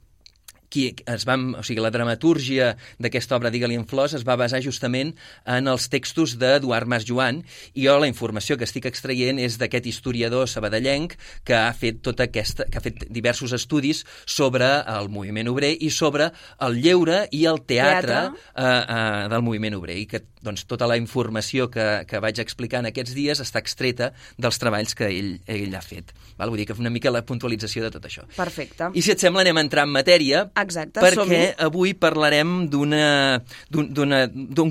[0.69, 4.59] qui es va, o sigui, la dramatúrgia d'aquesta obra Digue-li en flors es va basar
[4.63, 5.13] justament
[5.47, 7.41] en els textos d'Eduard Mas Joan
[7.73, 11.15] i jo la informació que estic extraient és d'aquest historiador sabadellenc
[11.47, 15.91] que ha fet tota aquesta, que ha fet diversos estudis sobre el moviment obrer i
[15.93, 18.51] sobre el lleure i el teatre, Teatre.
[18.55, 22.80] eh, eh, del moviment obrer i que doncs, tota la informació que, que vaig explicar
[22.84, 26.13] en aquests dies està extreta dels treballs que ell, ell ha fet.
[26.38, 26.50] Val?
[26.54, 28.23] Vull dir que una mica la puntualització de tot això.
[28.38, 28.91] Perfecte.
[28.93, 32.93] I si et sembla anem a entrar en matèria Exacte, perquè avui parlarem d'un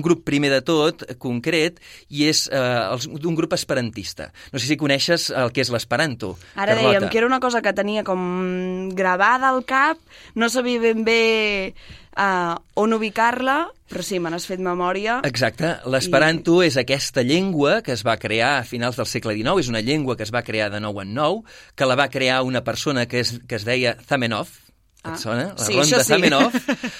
[0.05, 4.31] grup primer de tot concret i és eh, d'un grup esperantista.
[4.53, 6.35] No sé si coneixes el que és l'esperanto.
[6.55, 6.87] Ara Carlota.
[6.87, 9.99] dèiem que era una cosa que tenia com gravada al cap,
[10.35, 11.73] no sabia ben bé
[12.17, 15.21] uh, on ubicar-la, però sí, me n'has fet memòria.
[15.27, 15.77] Exacte.
[15.87, 19.83] L'esperanto és aquesta llengua que es va crear a finals del segle XIX, és una
[19.85, 21.43] llengua que es va crear de nou en nou,
[21.75, 24.66] que la va crear una persona que es, que es deia Zamenhof,
[25.03, 25.43] Ah, et sona?
[25.57, 26.07] La sí, ronda sí.
[26.09, 26.55] Zamenhof,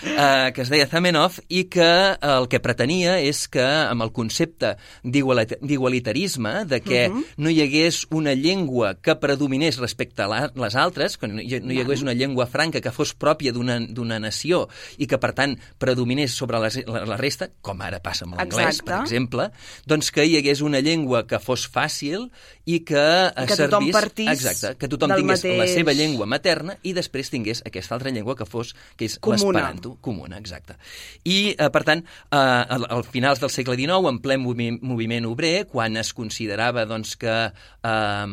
[0.05, 1.87] eh, que es deia Zamenhof, i que
[2.21, 7.23] el que pretenia és que amb el concepte d'igualit- d'igualitarisme, de que Mhm.
[7.37, 11.59] no hi hagués una llengua que predominés respecte a la, les altres, que no hi,
[11.61, 15.57] no hi hagués una llengua franca que fos pròpia d'una nació i que, per tant,
[15.77, 19.51] predominés sobre la, la, la resta, com ara passa amb l'anglès, per exemple,
[19.85, 22.29] doncs que hi hagués una llengua que fos fàcil
[22.65, 22.95] i que,
[23.35, 23.93] I que tothom servís...
[23.93, 28.11] partís Exacte, que tothom tingués la mateix- seva llengua materna i després tingués aquesta altra
[28.11, 30.77] llengua que fos, que és l'esperanto, comuna, exacte.
[31.23, 35.27] I, eh, per tant, eh, al, al finals del segle XIX, en ple movi moviment
[35.29, 38.27] obrer, quan es considerava doncs, que eh,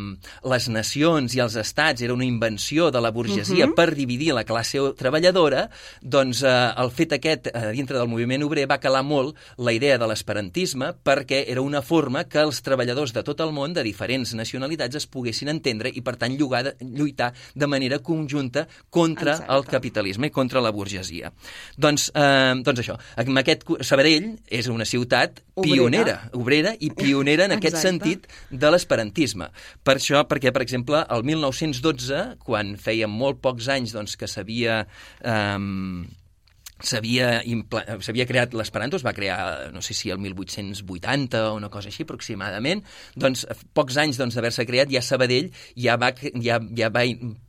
[0.51, 4.81] les nacions i els estats era una invenció de la burgesia per dividir la classe
[4.99, 5.69] treballadora,
[6.01, 9.99] doncs eh, el fet aquest, eh, dintre del moviment obrer, va calar molt la idea
[9.99, 14.35] de l'esperantisme perquè era una forma que els treballadors de tot el món, de diferents
[14.35, 19.57] nacionalitats, es poguessin entendre i, per tant, llugar de, lluitar de manera conjunta contra Exacte.
[19.57, 21.33] el capitalisme i contra la burgesia.
[21.77, 25.75] Doncs, eh, doncs això, amb aquest, Sabadell és una ciutat Obrera.
[25.75, 29.51] pionera, obrera i pionera en aquest sentit de l'esperantisme.
[29.85, 34.85] Per això, perquè, per exemple, el 1912, quan feia molt pocs anys doncs, que s'havia...
[35.23, 36.21] Eh,
[36.89, 42.05] s'havia creat l'esperanto, es va crear, no sé si el 1880 o una cosa així
[42.07, 42.85] aproximadament,
[43.17, 47.05] doncs pocs anys doncs, d'haver-se creat, ja Sabadell ja va, ja, ja va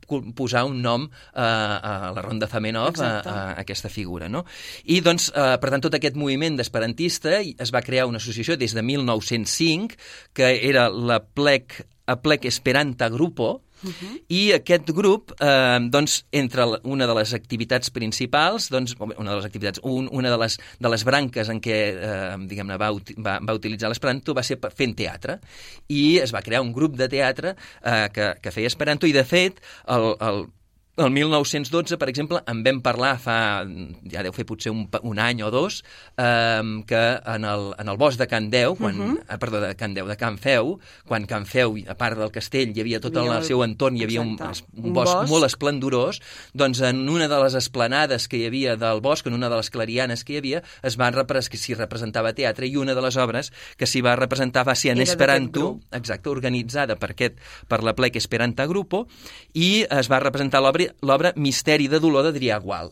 [0.06, 4.28] posar un nom eh, a la Ronda Zamenhof, a, a, aquesta figura.
[4.28, 4.44] No?
[4.84, 8.74] I, doncs, eh, per tant, tot aquest moviment d'esperantista es va crear una associació des
[8.76, 9.98] de 1905,
[10.36, 14.22] que era la plec Aplec Esperanta Grupo, Uh -huh.
[14.28, 19.44] I aquest grup, eh, doncs, entre una de les activitats principals, doncs, una de les
[19.44, 23.54] activitats, un, una de les, de les branques en què, eh, diguem-ne, va, va, va
[23.54, 25.40] utilitzar l'esperanto va ser fent teatre.
[25.88, 29.24] I es va crear un grup de teatre eh, que, que feia esperanto i, de
[29.24, 30.46] fet, el, el
[30.96, 33.66] el 1912, per exemple, en vam parlar fa,
[34.08, 35.82] ja deu fer potser un, un any o dos,
[36.16, 37.00] eh, que
[37.34, 39.18] en el, en el bosc de Can Deu, quan, uh Mhm.
[39.28, 39.38] -huh.
[39.38, 42.80] perdó, de Can Deu, de Can Feu, quan Can Feu, a part del castell, hi
[42.80, 45.12] havia tot Hi havia el el- seu entorn, hi havia un, exacte, un, un bosc,
[45.14, 45.28] bosc.
[45.30, 46.20] molt esplendorós,
[46.54, 49.68] doncs en una de les esplanades que hi havia del bosc, en una de les
[49.70, 53.16] clarianes que hi havia, es va repres que s'hi representava teatre i una de les
[53.18, 57.34] obres que s'hi va representar va ser en Era Esperanto, exacte, organitzada per, aquest,
[57.68, 59.06] per la plec Esperanta Grupo,
[59.52, 62.90] i es va representar l'obra l'obra Misteri de dolor d'Adrià Gual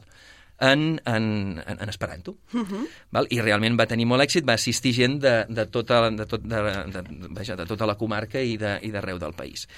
[0.60, 1.24] en, en,
[1.66, 2.36] en, en esperanto.
[2.52, 2.86] Uh -huh.
[3.10, 3.26] Val?
[3.30, 6.56] I realment va tenir molt èxit, va assistir gent de, de, tota, de, tot, de,
[6.56, 9.68] de, de, vaja, de tota la comarca i de- i d'arreu del país.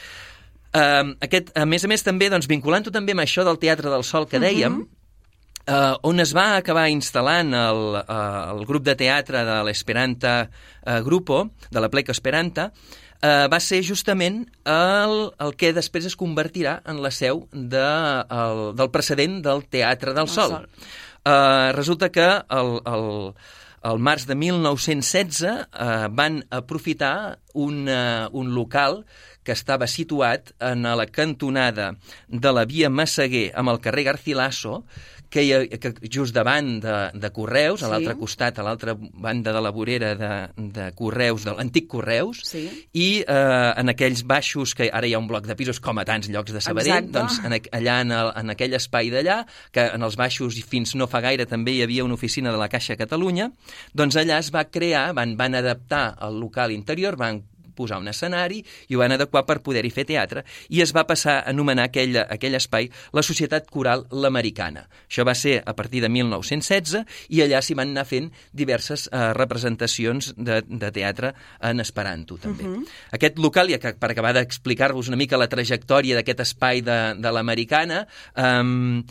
[0.75, 4.05] Uh, aquest, a més a més, també, doncs, vinculant-ho també amb això del Teatre del
[4.05, 4.89] Sol que dèiem, uh -huh.
[5.69, 10.49] Uh, on es va acabar instal·lant el, uh, el grup de teatre de l'Esperanta
[10.87, 12.73] uh, Grupo, de la Pleca Esperanta,
[13.23, 17.85] uh, va ser justament el, el que després es convertirà en la seu de,
[18.41, 20.59] el, del precedent del Teatre del Sol.
[20.59, 20.89] Sol.
[21.27, 23.07] Uh, resulta que el, el,
[23.87, 29.03] el març de 1916 eh, van aprofitar un, uh, un local
[29.47, 31.93] que estava situat en la cantonada
[32.29, 34.81] de la via Massaguer amb el carrer Garcilaso,
[35.31, 37.91] que, hi ha, que just davant de, de Correus, a Sí.
[37.93, 40.31] l'altre costat, a l'altra banda de la vorera de,
[40.79, 42.63] de Correus, de l'antic Correus, Sí.
[42.95, 46.05] i eh, en aquells baixos, que ara hi ha un bloc de pisos, com a
[46.07, 47.19] tants llocs de Sabadell, Exacte.
[47.19, 49.41] doncs en, allà en, el, en aquell espai d'allà,
[49.75, 52.59] que en els baixos i fins no fa gaire també hi havia una oficina de
[52.63, 53.51] la Caixa Catalunya,
[53.95, 57.43] doncs allà es va crear, van, van adaptar el local interior, van
[57.77, 61.39] posar un escenari i ho van adequar per poder-hi fer teatre i es va passar
[61.39, 64.87] a anomenar aquell, aquell espai la Societat Coral L'Americana.
[65.07, 67.05] Això va ser a partir de 1916
[67.37, 72.65] i allà s'hi van anar fent diverses eh, representacions de, de teatre en esperanto també.
[72.65, 72.87] Uh -huh.
[73.13, 77.33] Aquest local, ja que per acabar d'explicar-vos una mica la trajectòria d'aquest espai de, de
[77.33, 79.03] l'Americana, eh,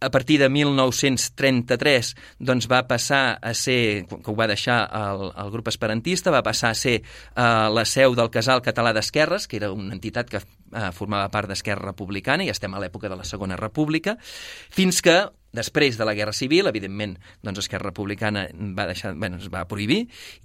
[0.00, 5.50] a partir de 1933 doncs va passar a ser, que ho va deixar el, el
[5.50, 9.72] grup esperantista, va passar a ser eh, la seu del Casal Català d'Esquerres, que era
[9.74, 13.56] una entitat que eh, formava part d'Esquerra Republicana, i estem a l'època de la Segona
[13.56, 14.16] República,
[14.70, 15.18] fins que
[15.50, 18.42] després de la Guerra Civil, evidentment, doncs Esquerra Republicana
[18.76, 20.02] va deixar, bueno, es va prohibir,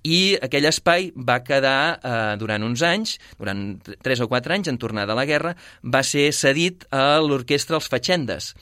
[0.07, 4.79] i aquell espai va quedar eh, durant uns anys, durant tres o quatre anys, en
[4.79, 5.51] tornar de la guerra,
[5.83, 8.53] va ser cedit a l'orquestra Els Fatxendes,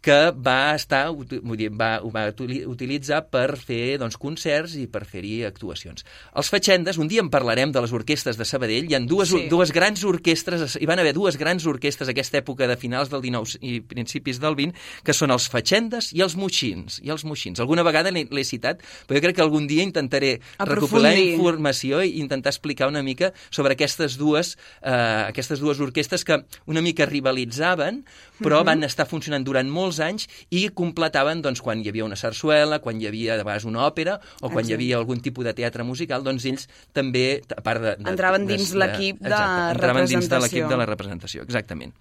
[0.00, 4.86] que va estar, vull dir, va, ho va utili- utilitzar per fer doncs, concerts i
[4.86, 6.06] per fer-hi actuacions.
[6.38, 9.48] Els Fatxendes, un dia en parlarem de les orquestres de Sabadell, hi ha dues, Sí.
[9.50, 13.24] dues grans orquestres, hi van haver dues grans orquestres a aquesta època de finals del
[13.24, 17.00] 19 i principis del 20, que són els Fatxendes i els Moixins.
[17.02, 17.60] I els Moixins.
[17.64, 22.52] Alguna vegada l'he citat, però jo crec que algun dia intentaré recopilar informació i intentar
[22.52, 28.02] explicar una mica sobre aquestes dues, eh, aquestes dues orquestres que una mica rivalitzaven,
[28.42, 32.80] però van estar funcionant durant molts anys i completaven doncs, quan hi havia una sarsuela,
[32.82, 34.78] quan hi havia de vegades una òpera o quan hi Exacte.
[34.78, 37.94] havia algun tipus de teatre musical, doncs ells també, a part de...
[37.98, 40.68] de Entraven dins l'equip de exacte, entraven dins de l'equip representació.
[40.68, 41.94] de la representació, exactament.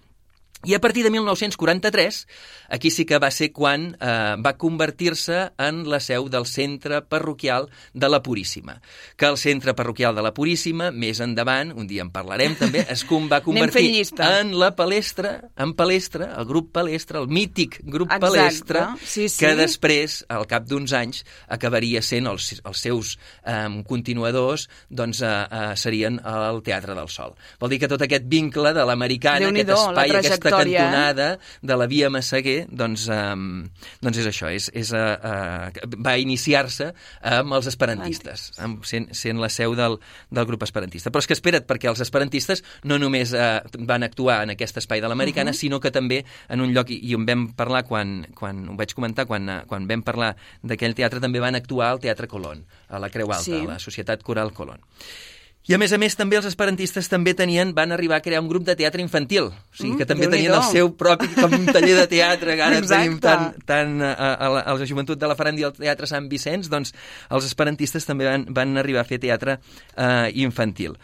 [0.63, 2.27] I a partir de 1943,
[2.69, 7.69] aquí sí que va ser quan eh, va convertir-se en la seu del centre parroquial
[7.93, 8.77] de la Puríssima.
[9.17, 13.01] Que el centre parroquial de la Puríssima, més endavant, un dia en parlarem també, es
[13.09, 18.27] com va convertir en la palestra, en palestra, el grup palestra, el mític grup Exacte,
[18.27, 19.41] palestra, sí, sí.
[19.41, 25.33] que després, al cap d'uns anys, acabaria sent els, els seus eh, continuadors, doncs eh,
[25.33, 27.33] eh, serien el Teatre del Sol.
[27.57, 30.83] Vol dir que tot aquest vincle de l'americana, aquest espai, aquesta trajectòria, eh?
[30.83, 31.27] cantonada
[31.61, 33.63] de la via Massaguer, doncs, um,
[34.03, 36.91] doncs és això, és, és, uh, uh, va iniciar-se
[37.33, 39.97] amb els esperantistes, amb, sent, sent la seu del,
[40.29, 41.11] del grup esperantista.
[41.11, 45.01] Però és que espera't, perquè els esperantistes no només uh, van actuar en aquest espai
[45.01, 45.59] de l'americana, uh -huh.
[45.59, 48.93] sinó que també en un lloc, i, i on vam parlar quan, quan ho vaig
[48.93, 52.99] comentar, quan, uh, quan vam parlar d'aquell teatre, també van actuar al Teatre Colón, a
[52.99, 53.53] la Creu Alta, Sí.
[53.53, 54.79] a la Societat Coral Colón.
[55.69, 58.47] I a més a més també els esperantistes també tenien, van arribar a crear un
[58.49, 61.67] grup de teatre infantil, o sigui que Mm, també tenien el seu propi com un
[61.69, 63.03] taller de teatre que ara Exacte.
[63.05, 66.27] tenim tan, tan a, a, la, a la joventut de la Faràndia al Teatre Sant
[66.31, 66.95] Vicenç, doncs
[67.29, 69.59] els esperantistes també van, van arribar a fer teatre
[69.95, 70.97] eh, infantil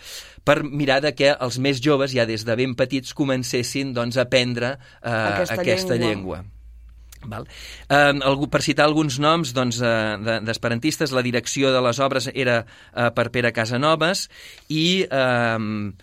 [0.47, 4.23] per mirar de que els més joves, ja des de ben petits, comencessin doncs, a
[4.23, 6.39] aprendre eh, Aquesta aquesta, llengua.
[6.39, 6.56] llengua.
[7.27, 7.47] Val.
[7.89, 12.29] Eh, algú, per citar alguns noms doncs, eh, de- d'esperantistes, la direcció de les obres
[12.33, 14.27] era eh, per Pere Casanovas
[14.69, 15.93] i eh,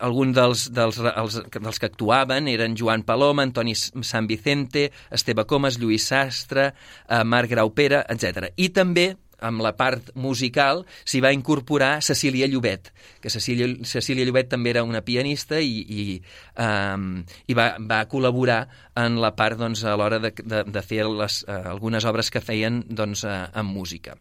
[0.00, 5.76] alguns dels, dels, els, dels que actuaven eren Joan Paloma, Antoni San Vicente, Esteve Comas,
[5.80, 6.70] Lluís Sastre,
[7.08, 8.52] eh, Marc Graupera, etc.
[8.56, 14.50] I també amb la part musical s'hi va incorporar Cecília Llobet, que Cecília, Cecília Llobet
[14.52, 16.06] també era una pianista i, i,
[16.62, 18.62] um, i va, va col·laborar
[18.96, 22.44] en la part doncs, a l'hora de, de, de fer les, uh, algunes obres que
[22.44, 24.16] feien doncs, uh, en música.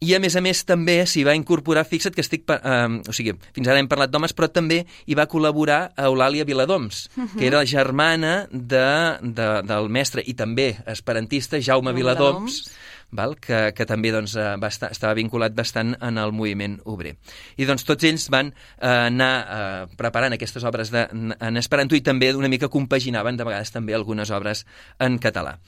[0.00, 2.46] I, a més a més, també s'hi va incorporar, fixa't que estic...
[2.48, 7.02] Eh, o sigui, fins ara hem parlat d'homes, però també hi va col·laborar Eulàlia Viladoms,
[7.10, 7.36] uh -huh.
[7.36, 8.86] que era la germana de,
[9.20, 13.36] de, del mestre i també esperantista Jaume Viladoms, Viladoms val?
[13.40, 17.16] Que, que també doncs, eh, va estar, estava vinculat bastant en el moviment obrer.
[17.60, 22.04] I doncs tots ells van eh, anar eh, preparant aquestes obres de, en esperanto i
[22.06, 24.64] també una mica compaginaven de vegades també algunes obres
[24.98, 25.58] en català.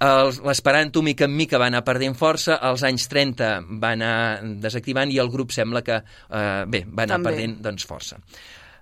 [0.00, 3.50] L'esperanto mica en mica va anar perdent força, als anys 30
[3.82, 4.14] va anar
[4.62, 7.30] desactivant i el grup sembla que eh, bé, va anar també.
[7.30, 8.16] perdent doncs, força.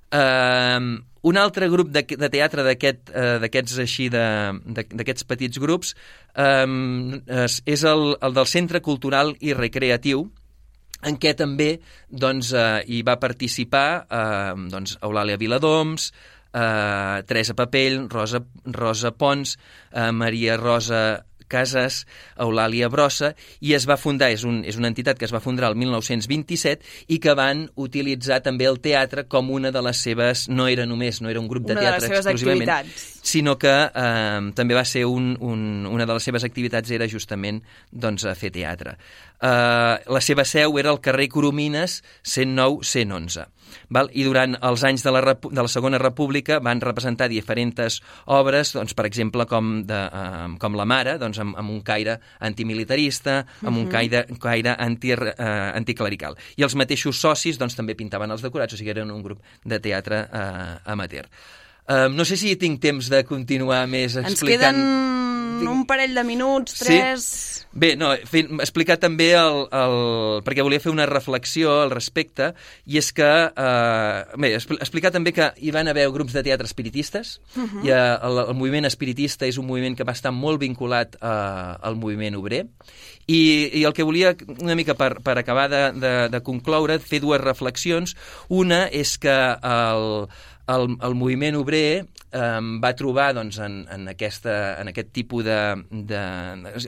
[0.08, 3.12] Uh, un altre grup de, de teatre d'aquests
[3.48, 5.94] aquest, uh, així d'aquests petits grups
[6.36, 10.26] um, és, el, el del Centre Cultural i Recreatiu,
[11.06, 11.78] en què també
[12.10, 16.10] doncs, uh, hi va participar uh, doncs, Eulàlia Viladoms,
[16.52, 18.42] uh, Teresa Papell, Rosa,
[18.74, 19.56] Rosa Pons,
[19.92, 22.04] uh, Maria Rosa Cases
[22.36, 25.70] Eulàlia Brossa, i es va fundar, és, un, és una entitat que es va fundar
[25.70, 30.68] el 1927 i que van utilitzar també el teatre com una de les seves, no
[30.68, 33.06] era només, no era un grup de una teatre de exclusivament, activitats.
[33.32, 37.62] sinó que eh, també va ser un, un, una de les seves activitats era justament
[37.90, 38.98] doncs, fer teatre.
[39.38, 43.46] Eh, la seva seu era al carrer Coromines 109-111
[43.94, 44.08] val?
[44.16, 48.00] i durant els anys de la, de la Segona República van representar diferents
[48.34, 52.18] obres, doncs, per exemple, com, de, uh, com La Mare, doncs, amb, amb un caire
[52.40, 53.84] antimilitarista, amb uh -huh.
[53.84, 55.28] un caire, caire anti, uh,
[55.74, 56.36] anticlerical.
[56.56, 59.78] I els mateixos socis doncs, també pintaven els decorats, o sigui, eren un grup de
[59.78, 61.26] teatre uh, amateur.
[61.88, 64.28] Uh, no sé si tinc temps de continuar més explicant...
[64.28, 65.08] Ens queden
[65.66, 67.24] un parell de minuts, tres...
[67.24, 67.64] Sí?
[67.78, 69.96] Bé, no, explicar també el, el...
[70.46, 72.52] perquè volia fer una reflexió al respecte,
[72.88, 73.28] i és que...
[73.28, 77.84] Eh, bé, explicar també que hi van haver grups de teatre espiritistes, uh -huh.
[77.86, 81.96] i el, el moviment espiritista és un moviment que va estar molt vinculat eh, al
[81.96, 82.66] moviment obrer,
[83.26, 87.20] i, i el que volia una mica per, per acabar de, de, de concloure, fer
[87.20, 88.16] dues reflexions.
[88.48, 90.28] Una és que el,
[90.68, 95.58] el, el moviment obrer eh, va trobar doncs, en, en, aquesta, en aquest tipus de,
[96.10, 96.20] de...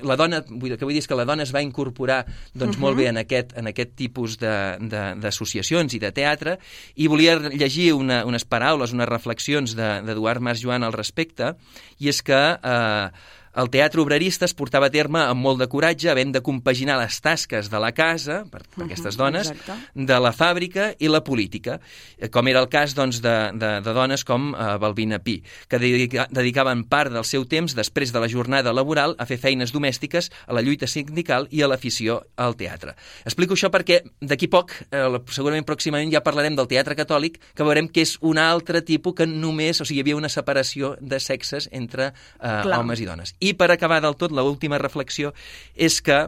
[0.06, 2.78] La dona, vull, que vull dir és que la dona es va incorporar doncs, uh
[2.78, 2.84] -huh.
[2.84, 6.58] molt bé en aquest, en aquest tipus d'associacions i de teatre
[6.94, 11.54] i volia llegir una, unes paraules, unes reflexions d'Eduard de, Mas Joan al respecte
[11.98, 13.10] i és que eh,
[13.56, 17.18] el teatre obrerista es portava a terme amb molt de coratge, havent de compaginar les
[17.22, 20.04] tasques de la casa, per, per aquestes dones, Exacte.
[20.06, 21.80] de la fàbrica i la política,
[22.16, 25.80] eh, com era el cas doncs, de, de, de dones com uh, Balbina Pi, que
[25.82, 30.30] dedica, dedicaven part del seu temps, després de la jornada laboral, a fer feines domèstiques,
[30.46, 32.94] a la lluita sindical i a l'afició al teatre.
[33.26, 35.02] Explico això perquè d'aquí poc, eh,
[35.34, 39.26] segurament pròximament, ja parlarem del teatre catòlic, que veurem que és un altre tipus que
[39.26, 43.34] només, o sigui, hi havia una separació de sexes entre eh, homes i dones.
[43.40, 45.32] I per acabar del tot, l'última reflexió
[45.74, 46.20] és que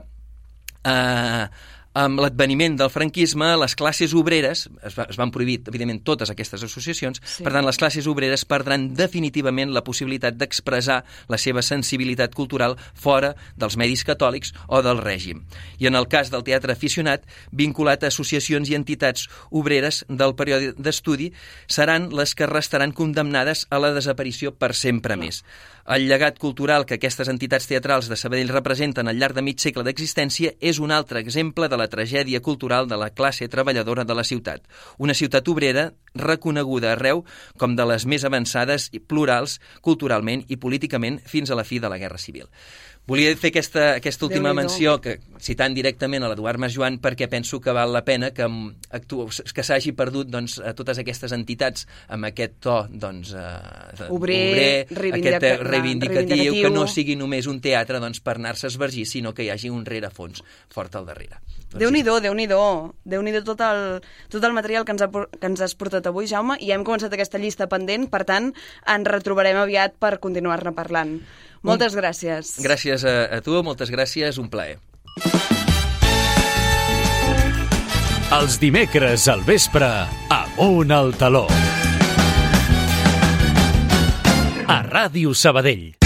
[0.89, 1.47] eh,
[1.93, 6.65] amb l'adveniment del franquisme, les classes obreres, es, va, es van prohibir, evidentment, totes aquestes
[6.65, 7.45] associacions, sí.
[7.45, 13.35] per tant, les classes obreres perdran definitivament la possibilitat d'expressar la seva sensibilitat cultural fora
[13.61, 15.45] dels medis catòlics o del règim.
[15.79, 20.73] I en el cas del teatre aficionat, vinculat a associacions i entitats obreres del període
[20.79, 21.33] d'estudi,
[21.69, 25.43] seran les que restaran condemnades a la desaparició per sempre més.
[25.85, 29.83] El llegat cultural que aquestes entitats teatrals de Sabadell representen al llarg de mig segle
[29.83, 34.23] d'existència és un altre exemple de la tragèdia cultural de la classe treballadora de la
[34.23, 34.63] ciutat.
[34.99, 37.25] Una ciutat obrera reconeguda arreu
[37.59, 41.91] com de les més avançades i plurals culturalment i políticament fins a la fi de
[41.91, 42.47] la Guerra Civil.
[43.03, 47.59] Volia fer aquesta, aquesta última menció, que, citant directament a l'Eduard Mas Joan, perquè penso
[47.61, 48.47] que val la pena que,
[48.95, 49.25] actu...
[49.27, 54.71] que s'hagi perdut doncs, a totes aquestes entitats amb aquest to doncs, eh, obrer, obrer
[55.01, 59.09] reivindica aquest reivindicatiu, reivindicatiu, que no sigui només un teatre doncs, per anar-se a esvergir,
[59.11, 61.43] sinó que hi hagi un rerefons fort al darrere.
[61.79, 62.27] Déu-n'hi-do, sí.
[62.27, 62.63] Déu-n'hi-do.
[63.09, 64.03] Déu-n'hi-do tot, el,
[64.33, 67.13] tot el material que ens, ha, que ens has portat avui, Jaume, i hem començat
[67.15, 68.53] aquesta llista pendent, per tant,
[68.89, 71.19] ens retrobarem aviat per continuar-ne parlant.
[71.63, 72.57] Moltes gràcies.
[72.65, 74.81] Gràcies a, a tu, moltes gràcies, un plaer.
[78.33, 79.89] Els dimecres al vespre,
[80.33, 81.47] amunt al taló.
[84.73, 86.02] A Ràdio Sabadell.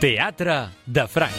[0.00, 0.54] Teatre
[0.88, 1.34] de Franc.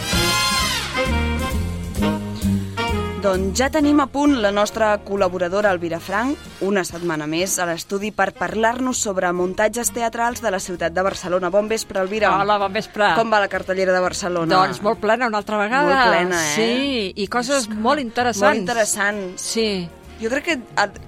[3.22, 6.38] Doncs ja tenim a punt la nostra col·laboradora Elvira Frank,
[6.70, 11.50] una setmana més a l'estudi per parlar-nos sobre muntatges teatrals de la ciutat de Barcelona.
[11.50, 12.36] Bon vespre, Elvira.
[12.38, 13.08] Hola, bon vespre.
[13.18, 14.54] Com va la cartellera de Barcelona?
[14.54, 15.90] Doncs molt plena una altra vegada.
[15.90, 16.54] Molt plena, eh?
[16.54, 18.46] Sí, i coses molt interessants.
[18.46, 19.50] Molt interessants.
[19.56, 19.68] Sí.
[20.22, 20.56] Jo crec que,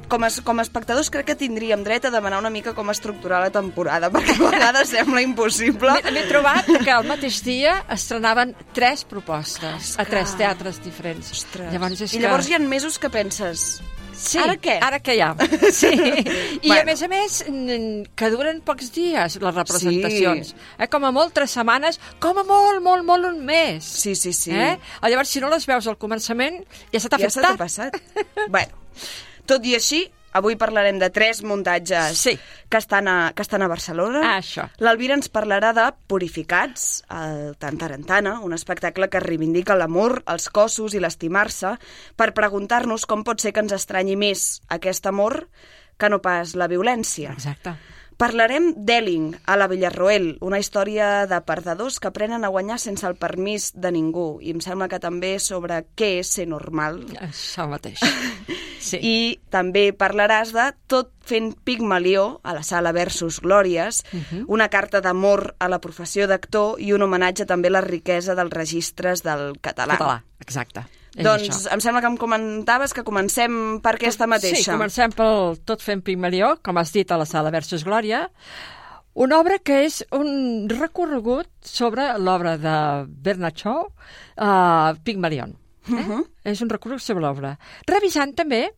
[0.09, 3.43] com a, com a espectadors, crec que tindríem dret a demanar una mica com estructurar
[3.45, 5.95] la temporada, perquè a vegades sembla impossible.
[6.11, 11.29] M'he trobat que al mateix dia estrenaven tres propostes a tres teatres diferents.
[11.37, 11.71] Ostres.
[11.73, 12.53] Llavors és I llavors que...
[12.53, 13.81] hi ha mesos que penses...
[14.13, 14.75] Sí, Ara què?
[14.85, 15.31] Ara què hi ha?
[15.73, 15.89] Sí.
[15.89, 16.83] I Bueno.
[16.83, 17.37] a més a més,
[18.13, 20.51] que duren pocs dies les representacions.
[20.77, 20.87] Eh?
[20.93, 23.81] Com a molt tres setmanes, com a molt, molt, molt un mes.
[23.83, 24.53] Sí, sí, sí.
[24.53, 24.75] Eh?
[25.09, 26.61] Llavors, si no les veus al començament,
[26.93, 27.63] ja se t'ha ja fet se t'ha tard.
[27.65, 27.97] passat.
[28.53, 28.82] bueno,
[29.45, 32.39] tot i així, avui parlarem de tres muntatges Sí.
[32.69, 34.21] que, estan a, que estan a Barcelona.
[34.23, 34.65] Ah, això.
[34.81, 40.99] L'Elvira ens parlarà de Purificats, el Tantarantana, un espectacle que reivindica l'amor, els cossos i
[41.03, 41.75] l'estimar-se,
[42.15, 45.47] per preguntar-nos com pot ser que ens estranyi més aquest amor
[45.97, 47.31] que no pas la violència.
[47.37, 47.75] Exacte.
[48.17, 53.17] Parlarem d'Elling, a la Villarroel, una història de perdedors que aprenen a guanyar sense el
[53.19, 54.39] permís de ningú.
[54.41, 57.01] I em sembla que també sobre què és ser normal.
[57.21, 58.03] Això mateix.
[58.83, 58.97] Sí.
[58.99, 64.01] I també parlaràs de Tot fent Pigmalió, a la sala Versus Glòries,
[64.51, 68.51] una carta d'amor a la professió d'actor i un homenatge també a la riquesa dels
[68.51, 69.95] registres del català.
[69.95, 70.83] Català, exacte.
[71.13, 71.73] És Doncs això.
[71.75, 74.63] em sembla que em comentaves que comencem per aquesta mateixa.
[74.63, 78.25] Sí, comencem pel Tot fent Pigmalió, com has dit a la sala Versus Glòria,
[79.13, 85.53] una obra que és un recorregut sobre l'obra de Bernard Shaw, uh, Pigmalion.
[85.85, 85.91] Eh?
[85.93, 86.25] Uh -huh.
[86.43, 87.57] És un recorregut sobre l'obra.
[87.85, 88.71] Revisant també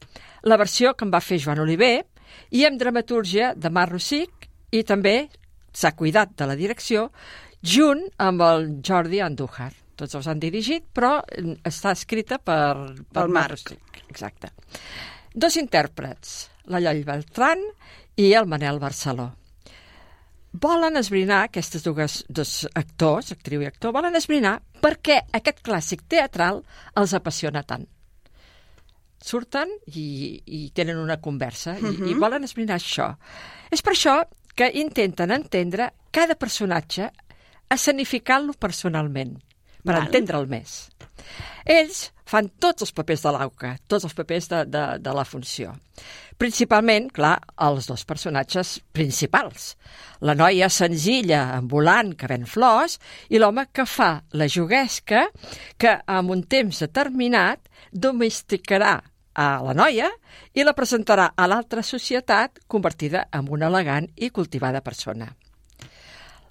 [0.43, 2.05] la versió que en va fer Joan Oliver
[2.51, 5.29] i amb dramatúrgia de Mar Rossic i també
[5.71, 7.11] s'ha cuidat de la direcció
[7.61, 9.84] junt amb el Jordi Andújar.
[9.95, 12.75] Tots els han dirigit, però eh, està escrita per,
[13.11, 13.55] per Mar Marc.
[13.55, 14.03] Rossic.
[14.09, 14.51] Exacte.
[15.33, 16.35] Dos intèrprets,
[16.71, 17.63] la Lloll Beltran
[18.21, 19.31] i el Manel Barceló.
[20.55, 26.05] Volen esbrinar, aquestes dues, dos actors, actriu i actor, volen esbrinar per què aquest clàssic
[26.07, 26.61] teatral
[26.95, 27.83] els apassiona tant.
[29.25, 30.05] Surten i,
[30.45, 33.09] i tenen una conversa i, i volen esbrinar això.
[33.73, 34.19] És per això
[34.55, 37.09] que intenten entendre cada personatge
[37.75, 39.35] escenificant-lo personalment,
[39.85, 40.75] per entendre'l més.
[41.65, 45.75] Ells fan tots els papers de l'auca, tots els papers de, de, de la funció.
[46.41, 49.75] Principalment, clar, els dos personatges principals.
[50.25, 52.97] La noia senzilla, ambulant, que ven flors,
[53.29, 55.27] i l'home que fa la juguesca
[55.79, 58.97] que, en un temps determinat, domesticarà
[59.35, 60.09] a la noia
[60.55, 65.31] i la presentarà a l'altra societat convertida en una elegant i cultivada persona.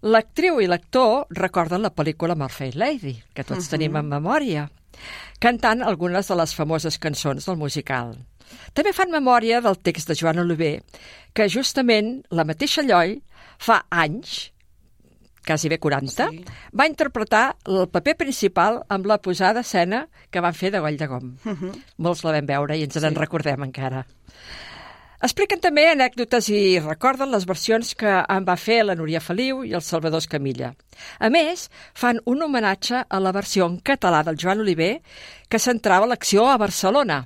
[0.05, 3.70] L'actriu i l'actor recorden la pel·lícula Fair Lady, que tots uh -huh.
[3.70, 4.70] tenim en memòria,
[5.38, 8.14] cantant algunes de les famoses cançons del musical.
[8.74, 10.82] També fan memòria del text de Joan Oliver,
[11.32, 13.22] que justament la mateixa Lloll
[13.59, 14.52] fa anys,
[15.46, 16.44] quasi bé 40, Sí.
[16.78, 21.07] va interpretar el paper principal amb la posada escena que van fer de Goll de
[21.07, 21.36] Gom.
[21.44, 21.82] Uh -huh.
[21.96, 23.05] Molts la vam veure i ens sí.
[23.05, 24.07] en recordem encara.
[25.25, 29.70] Expliquen també anècdotes i recorden les versions que en va fer la Núria Feliu i
[29.72, 30.75] el Salvador Escamilla.
[31.16, 34.99] A més, fan un homenatge a la versió en català del Joan Oliver
[35.49, 37.22] que centrava l'acció a Barcelona,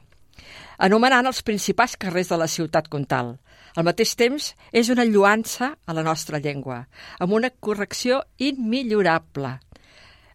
[0.78, 3.34] anomenant els principals carrers de la ciutat comtal.
[3.74, 6.84] Al mateix temps, és una lluança a la nostra llengua,
[7.18, 9.56] amb una correcció immillorable.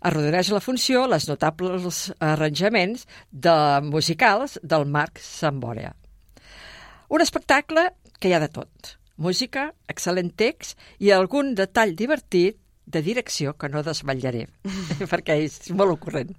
[0.03, 5.95] Arrodoneix la funció les notables arranjaments de musicals del Marc Sambòria.
[7.13, 7.81] Un espectacle
[8.17, 8.95] que hi ha de tot.
[9.21, 12.57] Música, excel·lent text i algun detall divertit
[12.89, 14.47] de direcció que no desvetllaré,
[15.11, 16.33] perquè és molt ocorrent.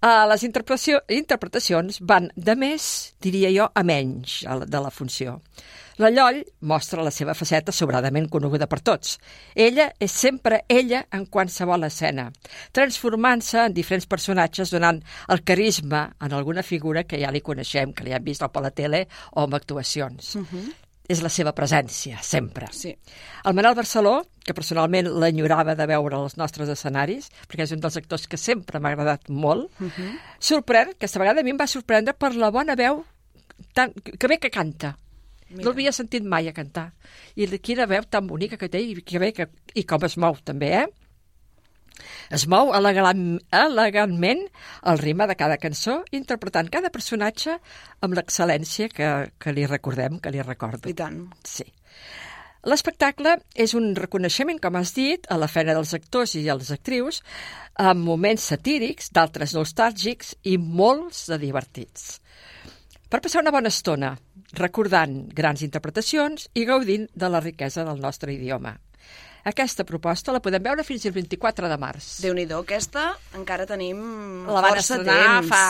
[0.00, 2.84] Uh, les interpretacions van de més,
[3.20, 4.40] diria jo, a menys
[4.72, 5.40] de la funció.
[6.00, 9.18] La Lloll mostra la seva faceta sobradament coneguda per tots.
[9.52, 12.30] Ella és sempre ella en qualsevol escena,
[12.72, 18.06] transformant-se en diferents personatges donant el carisma en alguna figura que ja li coneixem, que
[18.06, 19.02] li hem vist per la tele
[19.34, 20.36] o amb actuacions.
[20.36, 20.70] Uh -huh.
[21.10, 22.68] És la seva presència, sempre.
[22.76, 22.92] Sí.
[23.44, 27.98] El Manel Barceló, que personalment l'enyorava de veure als nostres escenaris, perquè és un dels
[27.98, 30.12] actors que sempre m'ha agradat molt, uh -huh.
[30.38, 33.04] sorprèn, aquesta vegada a mi em va sorprendre per la bona veu
[33.72, 34.96] tan, que bé que canta.
[35.50, 35.64] Mira.
[35.64, 36.92] No l'havia sentit mai a cantar.
[37.34, 40.36] I quina veu tan bonica que té i que bé que, i com es mou
[40.44, 40.86] també, eh?
[42.30, 44.46] Es mou elegant, elegantment
[44.90, 47.58] el ritme de cada cançó, interpretant cada personatge
[48.00, 50.88] amb l'excel·lència que, que li recordem, que li recordo.
[50.88, 51.24] I tant.
[51.44, 51.66] Sí.
[52.68, 57.22] L'espectacle és un reconeixement, com has dit, a la feina dels actors i les actrius,
[57.80, 62.18] amb moments satírics, d'altres nostàlgics i molts de divertits.
[63.10, 64.12] Per passar una bona estona,
[64.60, 68.76] recordant grans interpretacions i gaudint de la riquesa del nostre idioma.
[69.44, 72.08] Aquesta proposta la podem veure fins al 24 de març.
[72.20, 75.48] déu nhi aquesta encara tenim La van força estrenar temps.
[75.48, 75.62] fa,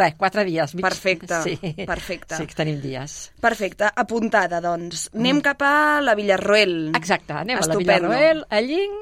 [0.00, 0.74] res, quatre dies.
[0.74, 0.82] Mig.
[0.84, 1.56] Perfecte, sí.
[1.86, 2.36] perfecte.
[2.36, 3.32] Sí, que tenim dies.
[3.40, 5.08] Perfecte, apuntada, doncs.
[5.14, 6.92] Anem cap a la Villarroel.
[6.94, 8.08] Exacte, anem Estupendo.
[8.08, 8.98] a la Villarroel, a Lling,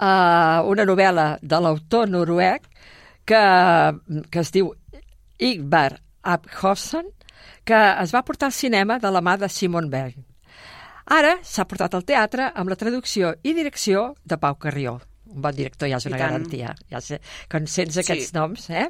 [0.00, 2.68] uh, una novel·la de l'autor noruec
[3.24, 3.42] que,
[4.30, 4.72] que es diu
[5.38, 7.10] Igbar Abhofsen,
[7.64, 10.16] que es va portar al cinema de la mà de Simon Berg.
[11.12, 14.98] Ara s'ha portat al teatre amb la traducció i direcció de Pau Carrió.
[15.34, 16.74] Un bon director ja és una garantia.
[16.90, 17.18] Ja sé,
[17.50, 18.34] quan sents aquests Sí.
[18.36, 18.88] noms, eh?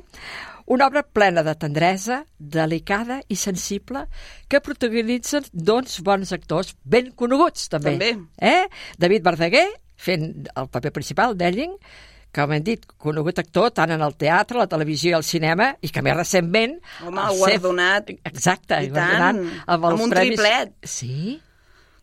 [0.66, 4.06] Una obra plena de tendresa, delicada i sensible,
[4.48, 7.98] que protagonitzen dos bons actors ben coneguts, també.
[7.98, 8.28] També.
[8.40, 8.68] Eh?
[8.98, 11.76] David Verdaguer, fent el paper principal d'Elling,
[12.34, 15.76] que com hem dit, conegut actor tant en el teatre, la televisió i el cinema,
[15.80, 16.78] i que més recentment...
[17.06, 18.10] Home, el guardonat.
[18.24, 19.44] Exacte, I guardonat tant.
[19.66, 20.40] amb els Amb un premis...
[20.40, 20.72] triplet.
[20.82, 21.40] Sí,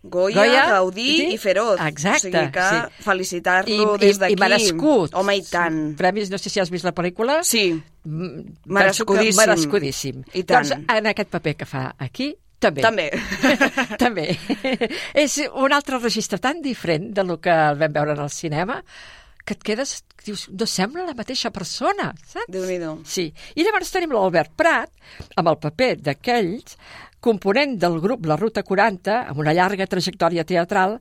[0.04, 1.26] Goya, Goya, Gaudí sí.
[1.36, 1.80] i Feroz.
[1.86, 3.04] Exacte, O sigui que sí.
[3.06, 4.34] felicitar-lo des d'aquí.
[4.34, 5.14] i merescut.
[5.14, 5.82] Home, i tant.
[5.99, 7.41] Premis, no sé si has vist la pel·lícula.
[7.43, 9.38] Sí, Mm, Merescudíssim.
[9.38, 10.24] Merescudíssim.
[10.34, 10.66] I tant.
[10.72, 12.82] Doncs en aquest paper que fa aquí, també.
[12.82, 13.12] també.
[14.02, 14.26] també.
[15.14, 18.80] És un altre registre tan diferent de lo que el vam veure en el cinema
[19.45, 22.49] que et quedes, dius, no sembla la mateixa persona, saps?
[22.54, 22.99] Déu-n'hi-do.
[23.06, 23.28] Sí.
[23.58, 24.89] I llavors tenim l'Albert Prat,
[25.36, 26.76] amb el paper d'aquells,
[27.22, 30.97] component del grup La Ruta 40, amb una llarga trajectòria teatral,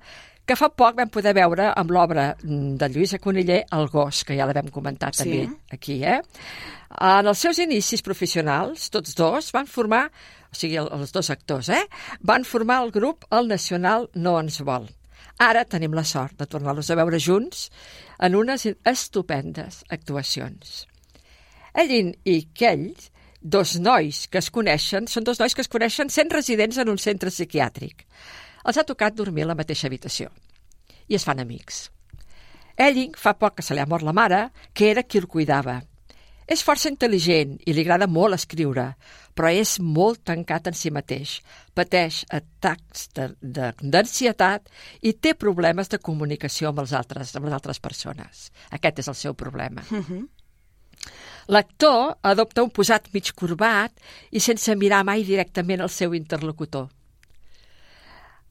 [0.46, 4.36] que fa poc vam poder veure amb l'obra mm, de Lluïsa Coniller, El gos, que
[4.36, 5.22] ja la vam comentar Sí.
[5.22, 6.20] també aquí, eh?
[7.00, 10.08] En els seus inicis professionals, tots dos van formar,
[10.50, 11.84] o sigui, el- els dos actors, eh?
[12.20, 14.88] Van formar el grup El Nacional No Ens Vol.
[15.38, 17.70] Ara tenim la sort de tornar-los a veure junts
[18.18, 20.86] en unes estupendes actuacions.
[21.74, 23.10] Ellin i Kells,
[23.40, 26.98] dos nois que es coneixen, són dos nois que es coneixen sent residents en un
[26.98, 28.04] centre psiquiàtric.
[28.64, 30.28] Els ha tocat dormir a la mateixa habitació
[31.08, 31.88] i es fan amics.
[32.80, 35.80] Elling fa poc que se li ha mort la mare, que era qui el cuidava.
[36.50, 38.86] És força intel·ligent i li agrada molt escriure,
[39.38, 41.36] però és molt tancat en si mateix,
[41.74, 44.66] pateix atacs d'ansietat
[45.06, 48.48] i té problemes de comunicació amb els altres, amb les altres persones.
[48.74, 49.86] Aquest és el seu problema.
[51.48, 53.92] L'actor adopta un posat mig corbat
[54.30, 56.88] i sense mirar mai directament al seu interlocutor.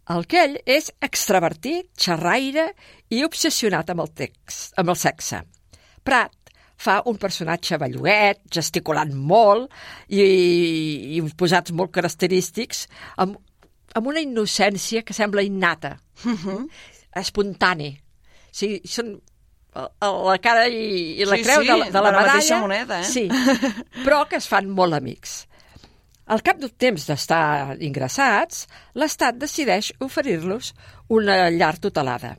[0.09, 2.71] El Kell és extravertit, xerraire
[3.13, 5.43] i obsessionat amb el text, amb el sexe.
[6.01, 6.33] Prat
[6.79, 9.69] fa un personatge belluguet, gesticulant molt
[10.07, 10.23] i,
[11.13, 12.87] i uns posats molt característics,
[13.21, 13.37] amb,
[13.93, 15.97] amb una innocència que sembla innata,
[17.21, 17.91] espontani.
[18.49, 19.13] O sigui, són
[19.73, 22.33] la cara i, i la Sí, creu sí, de, la- de la de la medalla.
[22.33, 23.03] mateixa moneda, eh?
[23.05, 23.27] Sí,
[24.03, 25.45] però que es fan molt amics.
[26.29, 30.73] Al cap d'un temps d'estar ingressats, l'Estat decideix oferir-los
[31.09, 32.35] una llar tutelada.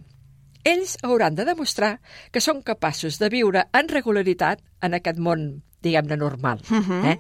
[0.63, 1.97] Ells hauran de demostrar
[2.31, 6.61] que són capaços de viure en regularitat en aquest món, diguem-ne, normal.
[6.71, 7.05] Uh -huh.
[7.15, 7.19] eh?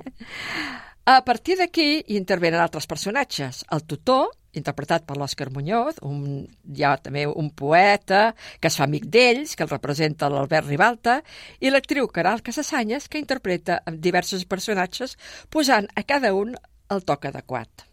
[1.06, 3.64] A partir d'aquí intervenen altres personatges.
[3.72, 8.30] El tutor, interpretat per l'Òscar Muñoz, un, hi ha també un poeta
[8.60, 11.20] que es fa amic d'ells, que el representa l'Albert Ribalta,
[11.60, 15.16] i l'actriu Caral Casasanyes, que interpreta diversos personatges,
[15.50, 16.56] posant a cada un
[16.90, 17.86] el toc adequat.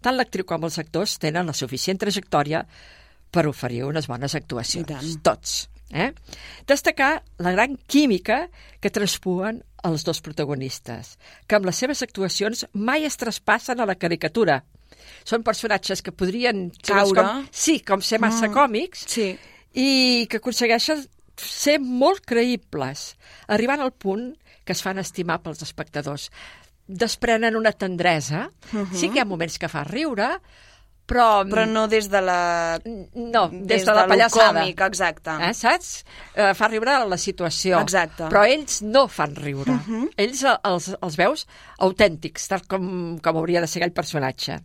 [0.00, 2.62] Tant l'actriu com els actors tenen la suficient trajectòria
[3.30, 5.18] per oferir unes bones actuacions.
[5.24, 5.66] Tots.
[5.90, 6.12] Eh?
[6.68, 8.48] Destacar la gran química
[8.80, 13.96] que transpuen els dos protagonistes, que amb les seves actuacions mai es traspassen a la
[13.96, 14.62] caricatura.
[15.28, 17.20] Són personatges que podrien Caure.
[17.20, 18.54] Com, sí, com ser massa mm.
[18.54, 19.28] còmics Sí.
[19.76, 19.88] i
[20.30, 21.04] que aconsegueixen
[21.38, 23.12] ser molt creïbles,
[23.54, 24.32] arribant al punt
[24.64, 26.30] que es fan estimar pels espectadors.
[26.88, 28.94] Desprenen una tendresa, uh -huh.
[28.94, 30.40] sí que hi ha moments que fa riure,
[31.08, 31.42] però...
[31.48, 32.78] Però no des de la...
[32.84, 34.60] No, des, de la lo pallassada.
[34.60, 35.36] còmic, exacte.
[35.40, 36.04] Eh, saps?
[36.34, 37.80] Eh, fa riure la situació.
[37.80, 38.28] Exacte.
[38.28, 39.72] Però ells no fan riure.
[39.72, 40.10] Uh -huh.
[40.16, 41.46] Ells eh, els, els veus
[41.78, 44.60] autèntics, tal com, com hauria de ser aquell personatge.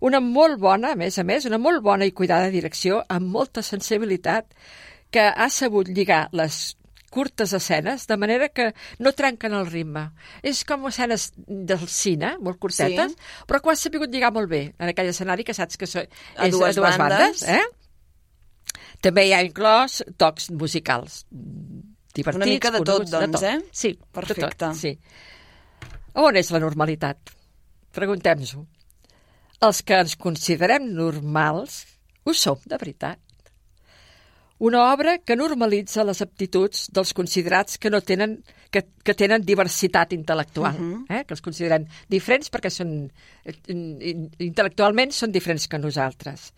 [0.00, 3.62] Una molt bona, a més a més, una molt bona i cuidada direcció, amb molta
[3.62, 4.46] sensibilitat,
[5.10, 6.76] que ha sabut lligar les
[7.14, 10.08] curtes escenes, de manera que no trenquen el ritme.
[10.42, 13.44] És com escenes del cine, molt curtetes, Sí.
[13.46, 16.00] però que ho has sabut lligar molt bé en aquell escenari que saps que so,
[16.00, 16.98] A és dues a dues bandes.
[16.98, 17.62] bandes eh?
[19.00, 23.60] També hi ha inclòs tocs musicals divertits, Una mica de tot, doncs, eh?
[23.70, 24.50] Sí, de Perfecte.
[24.56, 24.98] tot, sí.
[26.14, 27.18] On és la normalitat?
[27.92, 28.66] Preguntem-nos-ho.
[29.60, 31.84] Els que ens considerem normals
[32.24, 33.18] Ho som, de veritat.
[34.64, 38.38] Una obra que normalitza les aptituds dels considerats que no tenen
[38.72, 41.18] que, que tenen diversitat intel·lectual, uh -huh.
[41.18, 41.24] eh?
[41.26, 43.10] que els consideren diferents perquè són
[43.44, 43.54] eh,
[44.38, 46.52] intel·lectualment són diferents que nosaltres.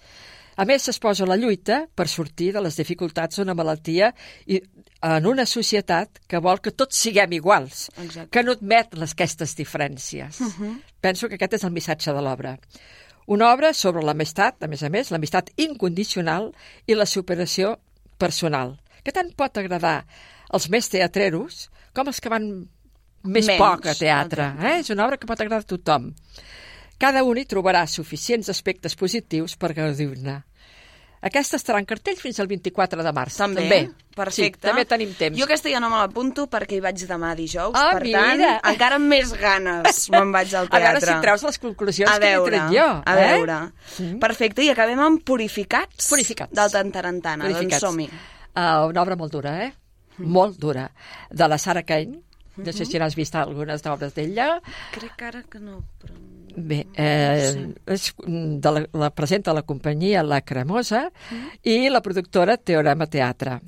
[0.56, 4.12] A més, es posa la lluita per sortir de les dificultats d'una malaltia
[4.46, 4.60] i
[5.04, 8.30] en una societat que vol que tots siguem iguals, Exacte.
[8.32, 10.40] que no admet les, aquestes diferències.
[10.40, 10.72] Uh -huh.
[11.00, 12.58] Penso que aquest és el missatge de l'obra.
[13.26, 16.52] Una obra sobre l'amistat, a més a més, l'amistat incondicional
[16.86, 17.78] i la superació
[18.18, 20.06] personal, que tant pot agradar
[20.48, 22.68] als més teatreros com els que van
[23.24, 24.54] més Menys, poc a teatre.
[24.62, 24.78] Eh?
[24.80, 26.12] És una obra que pot agradar a tothom.
[26.98, 30.38] Cada un hi trobarà suficients aspectes positius per gaudir-ne.
[31.26, 33.36] Aquesta estarà en cartell fins al 24 de març.
[33.40, 33.78] També?
[34.14, 34.60] Perfecte.
[34.60, 35.36] Sí, també tenim temps.
[35.36, 38.52] Jo aquesta ja no me l'apunto perquè hi vaig demà dijous, Ah, per tant, mira.
[38.70, 41.00] encara amb més ganes me'n vaig al A teatre.
[41.00, 42.86] veure si treus les conclusions a que he veure, tret jo.
[43.04, 43.26] A eh?
[43.32, 43.58] veure.
[44.22, 46.52] Perfecte, i acabem amb Purificats, Purificats.
[46.54, 47.44] del Tantarantana.
[47.48, 47.82] Purificats.
[47.82, 48.06] Doncs som-hi.
[48.54, 49.72] Uh, una obra molt dura, eh?
[50.18, 50.86] Molt dura.
[51.28, 52.22] De la Sara Kane.
[52.56, 54.60] No sé si n'has vist algunes d'obres d'ella.
[54.94, 56.14] Crec que ara que no, però...
[56.56, 57.52] Bé, eh,
[57.92, 61.02] és de la, la presenta la companyia La Cremosa
[61.62, 63.58] i la productora Teorema Teatre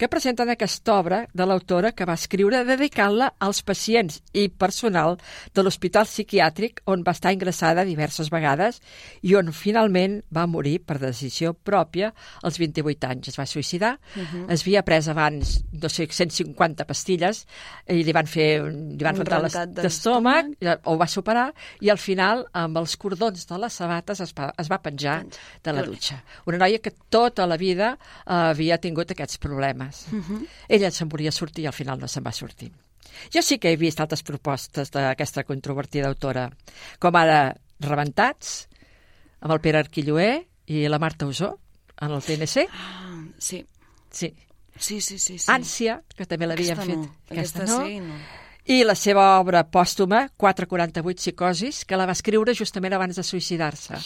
[0.00, 5.18] que presenten aquesta obra de l'autora que va escriure dedicant-la als pacients i personal
[5.52, 8.78] de l'Hospital Psiquiàtric on va estar ingressada diverses vegades
[9.20, 13.28] i on finalment va morir per decisió pròpia als 28 anys.
[13.28, 14.46] Es va suïcidar, uh -huh.
[14.48, 17.44] es havia pres abans no sé, 150 pastilles
[17.86, 20.46] i li van fer li van Un rentat d'estómac,
[20.84, 24.70] ho va superar i al final amb els cordons de les sabates es va, es
[24.70, 25.24] va penjar
[25.62, 26.22] de la dutxa.
[26.46, 29.89] Una noia que tota la vida eh, havia tingut aquests problemes.
[30.12, 30.46] Uh -huh.
[30.68, 32.70] Ella se'n volia sortir i al final no se'n va sortir.
[33.32, 36.50] Jo sí que he vist altres propostes d'aquesta controvertida autora,
[36.98, 38.68] com ara Rebentats,
[39.40, 41.58] amb el Pere Arquilloé i la Marta Usó,
[42.00, 42.68] en el TNC.
[42.70, 43.64] Ah, sí.
[44.10, 44.34] Sí.
[44.78, 45.38] Sí, sí, sí.
[45.38, 45.50] sí.
[45.52, 46.96] Ànsia, que també l'havien Aquesta fet.
[46.96, 47.16] no.
[47.30, 48.14] Aquesta, sí, no.
[48.66, 53.96] I la seva obra pòstuma, 448 psicosis, que la va escriure justament abans de suïcidar-se.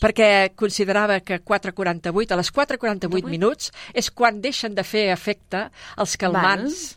[0.00, 5.68] Perquè considerava que 448, a les 448 minuts, és quan deixen de fer efecte
[5.98, 6.96] els calmants.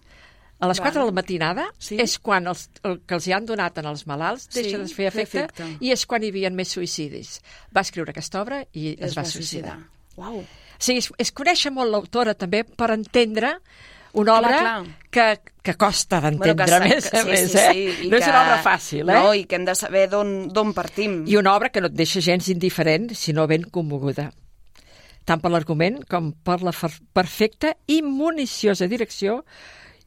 [0.63, 0.87] A les Val.
[0.87, 1.97] 4 de la matinada Sí.
[1.99, 4.87] és quan els, el que els hi han donat en els malalts Sí, deixa de
[4.87, 5.65] fer efecte, efecte.
[5.83, 7.41] i és quan hi havia més suïcidis.
[7.75, 9.75] Va escriure aquesta obra i es, va suïcidar.
[10.15, 10.39] Uau.
[10.39, 10.45] O
[10.79, 13.57] sigui, és, és conèixer molt l'autora també per entendre
[14.15, 14.85] una Clar, obra clar.
[15.11, 15.27] que,
[15.65, 17.69] que costa d'entendre sa- més a sí, més, sí, eh?
[17.71, 19.13] sí, i no és que- una obra fàcil, eh?
[19.13, 21.23] No, i que hem de saber d'on partim.
[21.27, 24.31] I una obra que no et deixa gens indiferent, sinó ben commoguda.
[25.25, 26.71] Tant per l'argument com per la
[27.13, 29.39] perfecta i municiosa direcció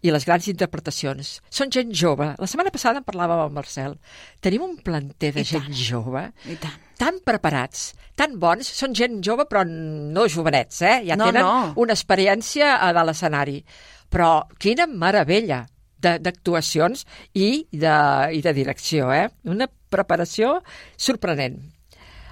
[0.06, 1.40] i les grans interpretacions.
[1.50, 2.28] Són gent jove.
[2.38, 3.96] La setmana passada en parlàvem amb el Marcel.
[4.40, 5.74] Tenim un planter de I gent tant.
[5.74, 6.76] jove, I tant.
[6.96, 8.68] tan preparats, tan bons.
[8.78, 11.00] Són gent jove, però no jovenets, eh?
[11.08, 11.72] Ja No, tenen no.
[11.82, 13.64] una experiència a dalt l'escenari.
[14.08, 15.66] Però quina meravella
[15.98, 17.04] de- d'actuacions
[17.34, 17.96] i, de,
[18.32, 19.28] i de direcció, eh?
[19.44, 20.58] Una preparació
[20.96, 21.58] sorprenent.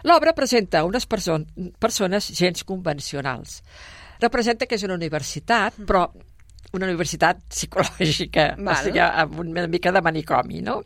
[0.06, 1.40] L'obra presenta unes perso
[1.82, 3.62] persones gens convencionals.
[4.22, 6.06] Representa que és una universitat, però
[6.76, 8.74] una universitat psicològica, Val.
[8.74, 10.82] o sigui, amb una mica de manicomi, no?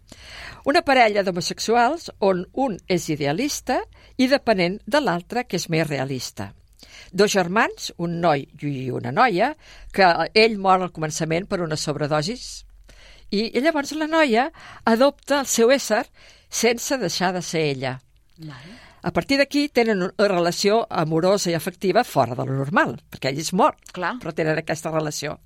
[0.71, 3.81] Una parella d'homosexuals on un és idealista
[4.17, 6.51] i depenent de l'altre, que és més realista.
[7.13, 9.55] Dos germans, un noi i una noia,
[9.93, 12.65] que ell mor al començament per una sobredosis
[13.31, 14.51] i, i llavors la noia
[14.91, 16.05] adopta el seu ésser
[16.51, 17.99] sense deixar de ser ella.
[19.03, 23.41] A partir d'aquí tenen una relació amorosa i afectiva fora de lo normal, perquè ell
[23.41, 24.17] és mort, Clar.
[24.21, 25.39] però tenen aquesta relació.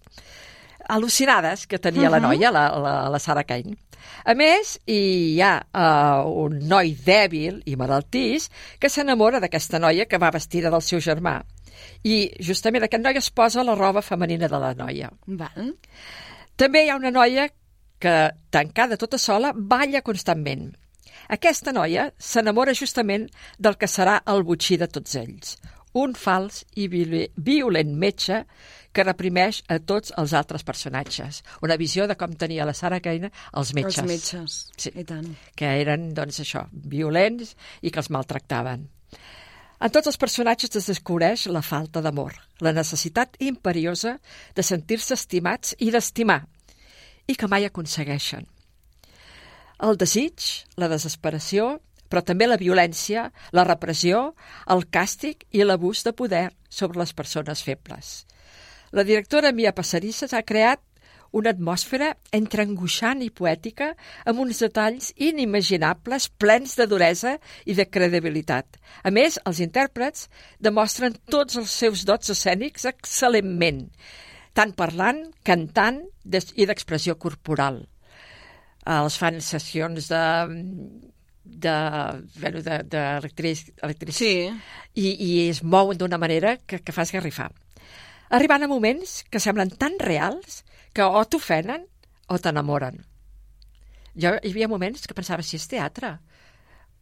[0.89, 3.77] Al·lucinades que tenia la noia, la, la, la Sarah Kane.
[4.25, 10.21] A més, hi ha uh, un noi dèbil i malaltís que s'enamora d'aquesta noia que
[10.21, 11.39] va vestida del seu germà.
[12.05, 15.11] I justament aquest noi es posa la roba femenina de la noia.
[15.27, 15.75] Val.
[16.57, 17.49] També hi ha una noia
[18.01, 18.17] que,
[18.51, 20.71] tancada tota sola, balla constantment.
[21.33, 23.27] Aquesta noia s'enamora justament
[23.59, 25.57] del que serà el botxí de tots ells,
[25.97, 28.43] un fals i viol- violent metge
[28.95, 31.43] que reprimeix a tots els altres personatges.
[31.67, 33.99] Una visió de com tenia la Sara Kane els metges.
[33.99, 34.59] Els metges.
[34.79, 34.95] Sí.
[34.95, 35.33] I tant.
[35.59, 38.87] Que eren, doncs, això, violents i que els maltractaven.
[39.85, 44.17] En tots els personatges es descobreix la falta d'amor, la necessitat imperiosa
[44.57, 46.45] de sentir-se estimats i d'estimar,
[47.27, 48.47] i que mai aconsegueixen.
[49.85, 50.47] El desig,
[50.81, 54.31] la desesperació, però també la violència, la repressió,
[54.71, 58.23] el càstig i l'abús de poder sobre les persones febles.
[58.95, 60.79] La directora Mia Passarisses ha creat
[61.35, 63.89] una atmosfera entre angoixant i poètica
[64.31, 67.33] amb uns detalls inimaginables, plens de duresa
[67.67, 68.79] i de credibilitat.
[69.03, 70.29] A més, els intèrprets
[70.63, 73.89] demostren tots els seus dots escènics excel·lentment,
[74.55, 75.99] tant parlant, cantant
[76.55, 77.83] i d'expressió corporal.
[78.87, 80.23] Els fan sessions de
[81.45, 81.75] de,
[82.41, 84.33] bueno, de, de electric, electric Sí.
[84.95, 87.51] i, i es mouen d'una manera que, que fa esgarrifar.
[88.35, 90.63] Arribant a moments que semblen tan reals
[90.95, 91.85] que o t'ofenen
[92.33, 93.01] o t'enamoren.
[94.15, 96.15] Jo hi havia moments que pensava, si és teatre,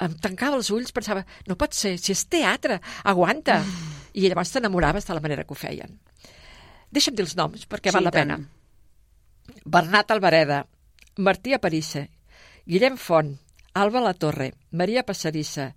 [0.02, 3.60] em tancava els ulls, pensava, no pot ser, si és teatre, aguanta.
[4.16, 5.92] I llavors t'enamoraves de la manera que ho feien.
[6.92, 8.28] Deixa'm dir els noms, perquè Sí, val la tant.
[8.34, 9.56] pena.
[9.64, 10.66] Bernat Alvareda,
[11.18, 12.06] Martí Aparissa,
[12.66, 13.32] Guillem Font,
[13.74, 15.70] Alba La Torre, Maria Passadissa,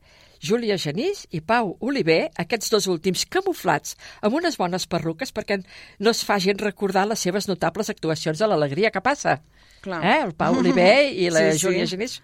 [0.46, 5.58] Júlia Genís i Pau Oliver, aquests dos últims camuflats amb unes bones perruques perquè
[6.00, 9.40] no es fagin recordar les seves notables actuacions a l'Alegria que passa.
[9.86, 10.02] Clar.
[10.06, 10.18] Eh?
[10.28, 11.66] El Pau Oliver i la Sí, sí.
[11.66, 12.20] Júlia Genís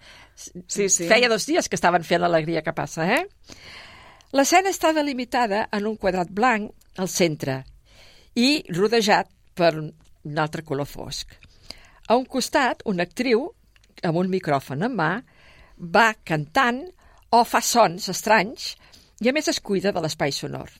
[0.68, 1.08] Sí, sí.
[1.10, 3.06] feia dos dies que estaven fent l'Alegria que passa.
[3.18, 3.24] Eh?
[4.32, 6.70] L'escena està delimitada en un quadrat blanc
[7.02, 7.58] al centre
[8.38, 11.34] i rodejat per un altre color fosc.
[12.08, 13.44] A un costat, una actriu
[14.02, 15.10] amb un micròfon en mà
[15.78, 16.80] va cantant
[17.32, 18.72] o fa sons estranys
[19.22, 20.70] i a més es cuida de l'espai sonor.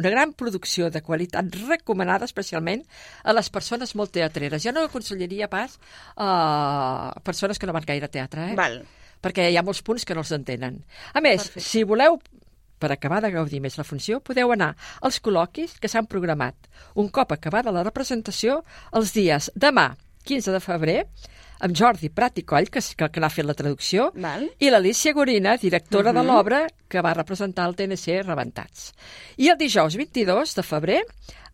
[0.00, 2.82] Una gran producció de qualitat recomanada especialment
[3.22, 4.62] a les persones molt teatreres.
[4.64, 5.76] Jo no aconsellaria pas
[6.16, 8.56] a persones que no van gaire a teatre, eh?
[8.58, 8.80] Val.
[9.20, 10.78] perquè hi ha molts punts que no els entenen.
[11.12, 11.66] A més, Perfecte.
[11.66, 12.16] si voleu
[12.80, 14.70] per acabar de gaudir més la funció, podeu anar
[15.04, 18.62] als col·loquis que s'han programat un cop acabada la representació
[18.96, 19.90] els dies demà,
[20.24, 21.00] 15 de febrer,
[21.60, 24.48] amb Jordi Prat i Coll, que, que, que n'ha fet la traducció, Val.
[24.58, 28.92] i l'Alicia Gorina, directora de l'obra, que va representar el TNC Rebentats.
[29.36, 31.02] I el dijous 22 de febrer,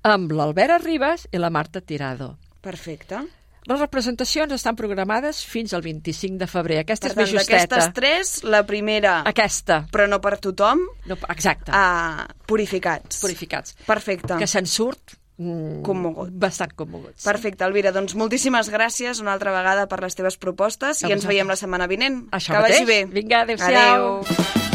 [0.07, 2.37] amb l'Albert Ribas i la Marta Tirado.
[2.63, 3.19] Perfecte.
[3.67, 6.77] Les representacions estan programades fins al 25 de febrer.
[6.85, 7.65] Aquesta Per és més justeta.
[7.67, 9.81] d'aquestes tres, la primera, Aquesta.
[9.91, 11.73] però no per tothom, No, exacte.
[11.75, 13.19] a purificats.
[13.25, 13.75] Purificats.
[13.85, 14.37] Perfecte.
[14.39, 16.30] Que se'n surt Commogut.
[16.32, 17.24] bastant commoguts.
[17.24, 17.93] Perfecte, Elvira.
[17.93, 21.87] Doncs moltíssimes gràcies una altra vegada per les teves propostes i ens veiem la setmana
[21.87, 22.28] vinent.
[22.30, 22.87] Això que vagi mateix.
[22.89, 23.05] bé.
[23.12, 24.22] Vinga, adéu-siau.
[24.24, 24.66] Adéu.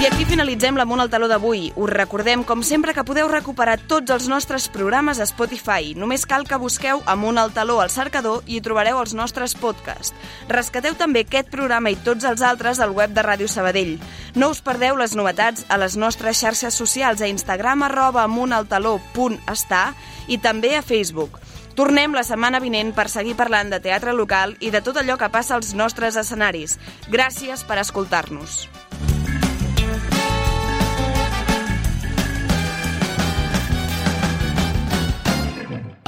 [0.00, 1.74] I aquí finalitzem l'Amunt al Taló d'avui.
[1.76, 5.92] Us recordem, com sempre, que podeu recuperar tots els nostres programes a Spotify.
[5.92, 10.16] Només cal que busqueu Amunt al Taló al cercador i hi trobareu els nostres podcasts.
[10.48, 13.98] Rescateu també aquest programa i tots els altres al web de Ràdio Sabadell.
[14.40, 19.84] No us perdeu les novetats a les nostres xarxes socials a Instagram arroba amuntaltaló.està
[20.32, 21.42] i també a Facebook.
[21.76, 25.28] Tornem la setmana vinent per seguir parlant de teatre local i de tot allò que
[25.28, 26.80] passa als nostres escenaris.
[27.12, 28.62] Gràcies per escoltar-nos.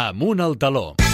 [0.03, 1.12] Amunt al taló.